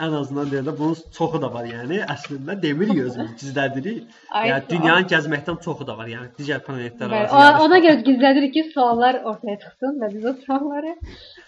[0.06, 4.18] ən azından deyəndə bunun çoxu da var, yəni əslində demirik özümüz gizlədirik.
[4.40, 7.64] Ay, yəni dünyanın gəzməkdən çoxu da var, yəni digər planetlərə Bəli.
[7.68, 10.94] Ona görə gizlədirik ki, suallar ortaya çıxsın və biz o sualları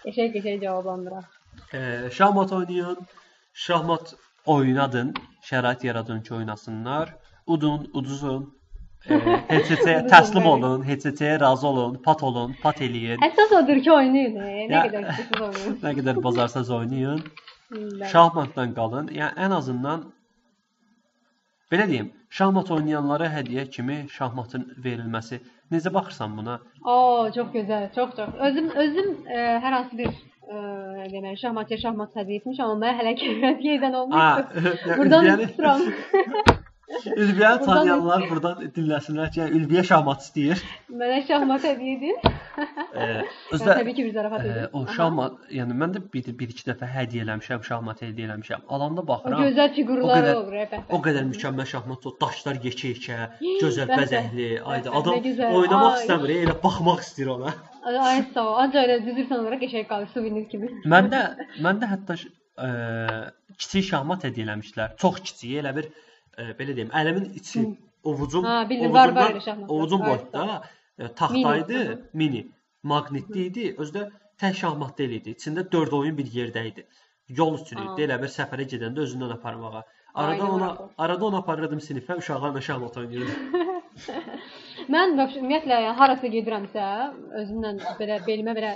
[0.06, 1.28] qəşəng-qəşəng cavablandıraq.
[1.76, 1.80] E,
[2.18, 3.06] şahmat oynayın,
[3.66, 4.14] şahmat
[4.56, 5.14] oynadın,
[5.50, 7.16] şərait yaradın ki, oynasınlar.
[7.46, 8.54] Udun, uduzun.
[9.10, 9.14] E,
[9.58, 13.20] Uduzun, təslim olun, HCC-yə razı olun, pat olun, pat eləyin.
[13.26, 14.36] Əsas odur ki, oynayın.
[14.40, 15.76] e, Nə qədər istəyirsiniz oynayın.
[15.84, 17.20] Nə qədər bacarsanız oynayın.
[18.12, 19.10] Şahmatdan qalın.
[19.18, 20.06] Yəni ən azından
[21.72, 25.40] belə deyim, şahmat oynayanlara hədiyyə kimi şahmatın verilməsi.
[25.72, 26.58] Necə baxırsan buna?
[26.84, 28.34] Oo, çox gözəl, çox çox.
[28.48, 30.58] Özüm özüm ə, hər hansı bir ə,
[31.12, 34.54] deməli şahmatçı şahmat hədiyyə etmişəm, amma mənə hələ ki hədiyyə edən olmayıb.
[34.98, 35.50] Buradan yəni.
[36.84, 40.60] Ülviyə tanıyanlar buradan dinləsinlər ki, yəni Ülviyə şahmat istəyir.
[40.92, 42.18] Mənə şahmat hədiyyə edin.
[43.54, 44.66] Özdə təbii ki, bir zarafat e, edin.
[44.76, 48.66] o şahmat, yəni mən də bir, bir iki dəfə hədiyyə eləmişəm, şahmat hədiyyə eləmişəm.
[48.76, 49.42] Alanda O baxıram.
[49.46, 50.84] gözəl O fiqurlar qədər- olur, bəh.
[50.90, 53.18] O qədər mükəmməl şahmat, o daşlar yekə-yekə,
[53.64, 54.48] gözəl bəzəkli.
[54.74, 57.54] Ayda adam gözəl, oynamaq istəmir, elə baxmaq istəyir ona.
[58.10, 58.54] Ay sağ ol.
[58.66, 60.68] Ancaq elə düzürsən onlara qəşəng qalır, suvenir kimi.
[60.84, 61.24] Məndə
[61.64, 62.20] məndə hətta
[63.58, 64.94] kiçik şahmat hədiyyə eləmişlər.
[65.00, 65.88] Çox kiçik, elə bir
[66.38, 67.64] ə, belə deyim, əlimin içi,
[68.04, 69.38] ovucum, Ha, bildim, var, var.
[69.68, 70.44] Ovucum boyda
[70.98, 72.44] ə, taxtaydı, Mini, mini,
[72.92, 73.66] maqnitli idi.
[73.80, 74.08] Özdə
[74.40, 75.34] tək şahmat deyil idi.
[75.38, 76.86] İçində 4 oyun bir yerdə idi.
[77.38, 78.06] Yol üstü idi.
[78.06, 79.84] Elə bir səfərə gedəndə özündən aparmağa.
[80.14, 83.70] Arada ona arada ona aparırdım sinifə, uşaqlarla şahmat oynayırdım.
[84.94, 86.88] Mən ümumiyyətlə yəni, harasa gedirəmsə,
[87.42, 88.74] özümlə belə belimə belə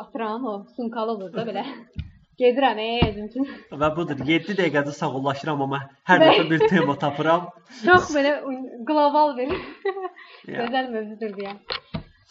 [0.00, 1.64] atıram, o sumkalı olur da belə.
[2.40, 3.14] Gedirəm ey.
[3.80, 4.18] Və budur.
[4.28, 5.78] 7 dəqiqədə sağollaşıram amma
[6.08, 7.46] hər dəfə bir tema tapıram.
[7.80, 8.34] Çox belə
[8.90, 9.54] qlobal bir
[10.58, 11.54] gözəl mövzudur deyə.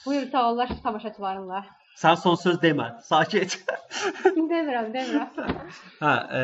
[0.05, 1.63] Buyur sağollar tamaşaçılarımla.
[1.97, 2.91] Sən son söz demə.
[3.07, 3.57] Sakit.
[4.51, 5.73] demirəm, demirəm.
[6.03, 6.41] Hə, e,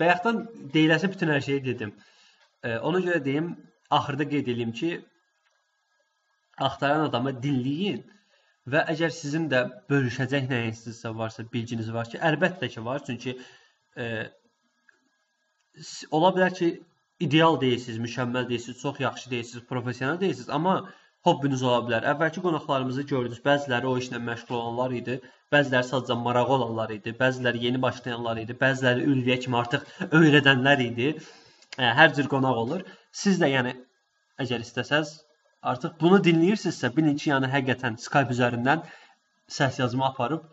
[0.00, 0.40] bayaqdan
[0.72, 1.92] deyiləsi bütün hər şeyi dedim.
[2.64, 3.52] E, ona görə deyim,
[3.90, 4.92] axırda qeyd edeyim ki,
[6.68, 8.04] axtaran adamı dinləyin
[8.72, 13.36] və əgər sizin də bölüşəcək nəyinizsə varsa, bilginiz var ki, əlbəttə ki var, çünki
[13.96, 14.06] e,
[16.18, 16.70] ola bilər ki,
[17.26, 20.76] ideal deyilsiniz, mükəmməl deyilsiniz, çox yaxşı deyilsiniz, professional deyilsiniz, amma
[21.26, 22.06] hobbiniz ola bilər.
[22.12, 23.40] Əvvəlki qonaqlarımızı gördünüz.
[23.46, 25.16] Bəziləri o işlə məşğul olanlar idi,
[25.52, 29.86] bəziləri sadəcə marağı olanlar idi, bəziləri yeni başlayanlar idi, bəziləri ülviyə kimi artıq
[30.20, 31.14] öyrədənlər idi.
[31.78, 32.84] Hə, hər cür qonaq olur.
[33.22, 33.74] Siz də yəni
[34.42, 35.16] əgər istəsəz
[35.72, 38.84] artıq bunu dinləyirsinizsə, bilin ki, yəni həqiqətən Skype üzərindən
[39.58, 40.44] səs yazma aparıb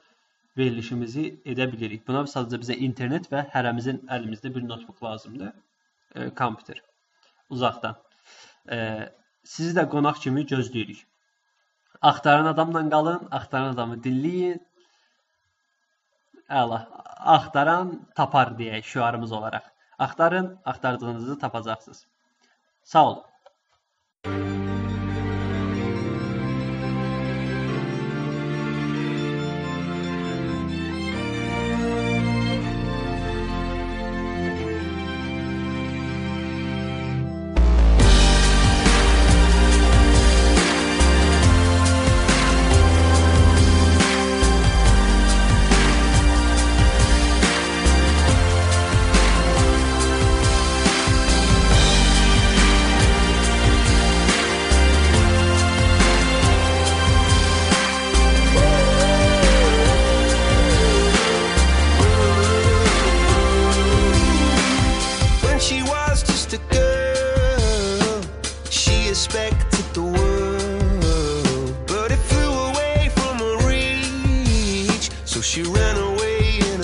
[0.58, 2.06] verilişimizi edə bilirik.
[2.08, 5.54] Buna sadəcə bizə internet və hərəmizin əlimizdə bir notebook lazımdır.
[6.16, 6.82] E, kompüter
[7.50, 7.98] uzaqdan.
[8.72, 8.78] E,
[9.56, 11.02] sizi də qonaq kimi gözləyirik.
[12.12, 14.62] Axtaran adamla qalın, axtaran adamı dinləyin.
[16.62, 16.80] Əla,
[17.38, 19.70] axtaran tapar deyək şüarımız olaraq.
[20.00, 22.06] Axtarın, axtardığınızı tapacaqsınız.
[22.84, 24.63] Sağ olun.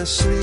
[0.10, 0.38] Sleep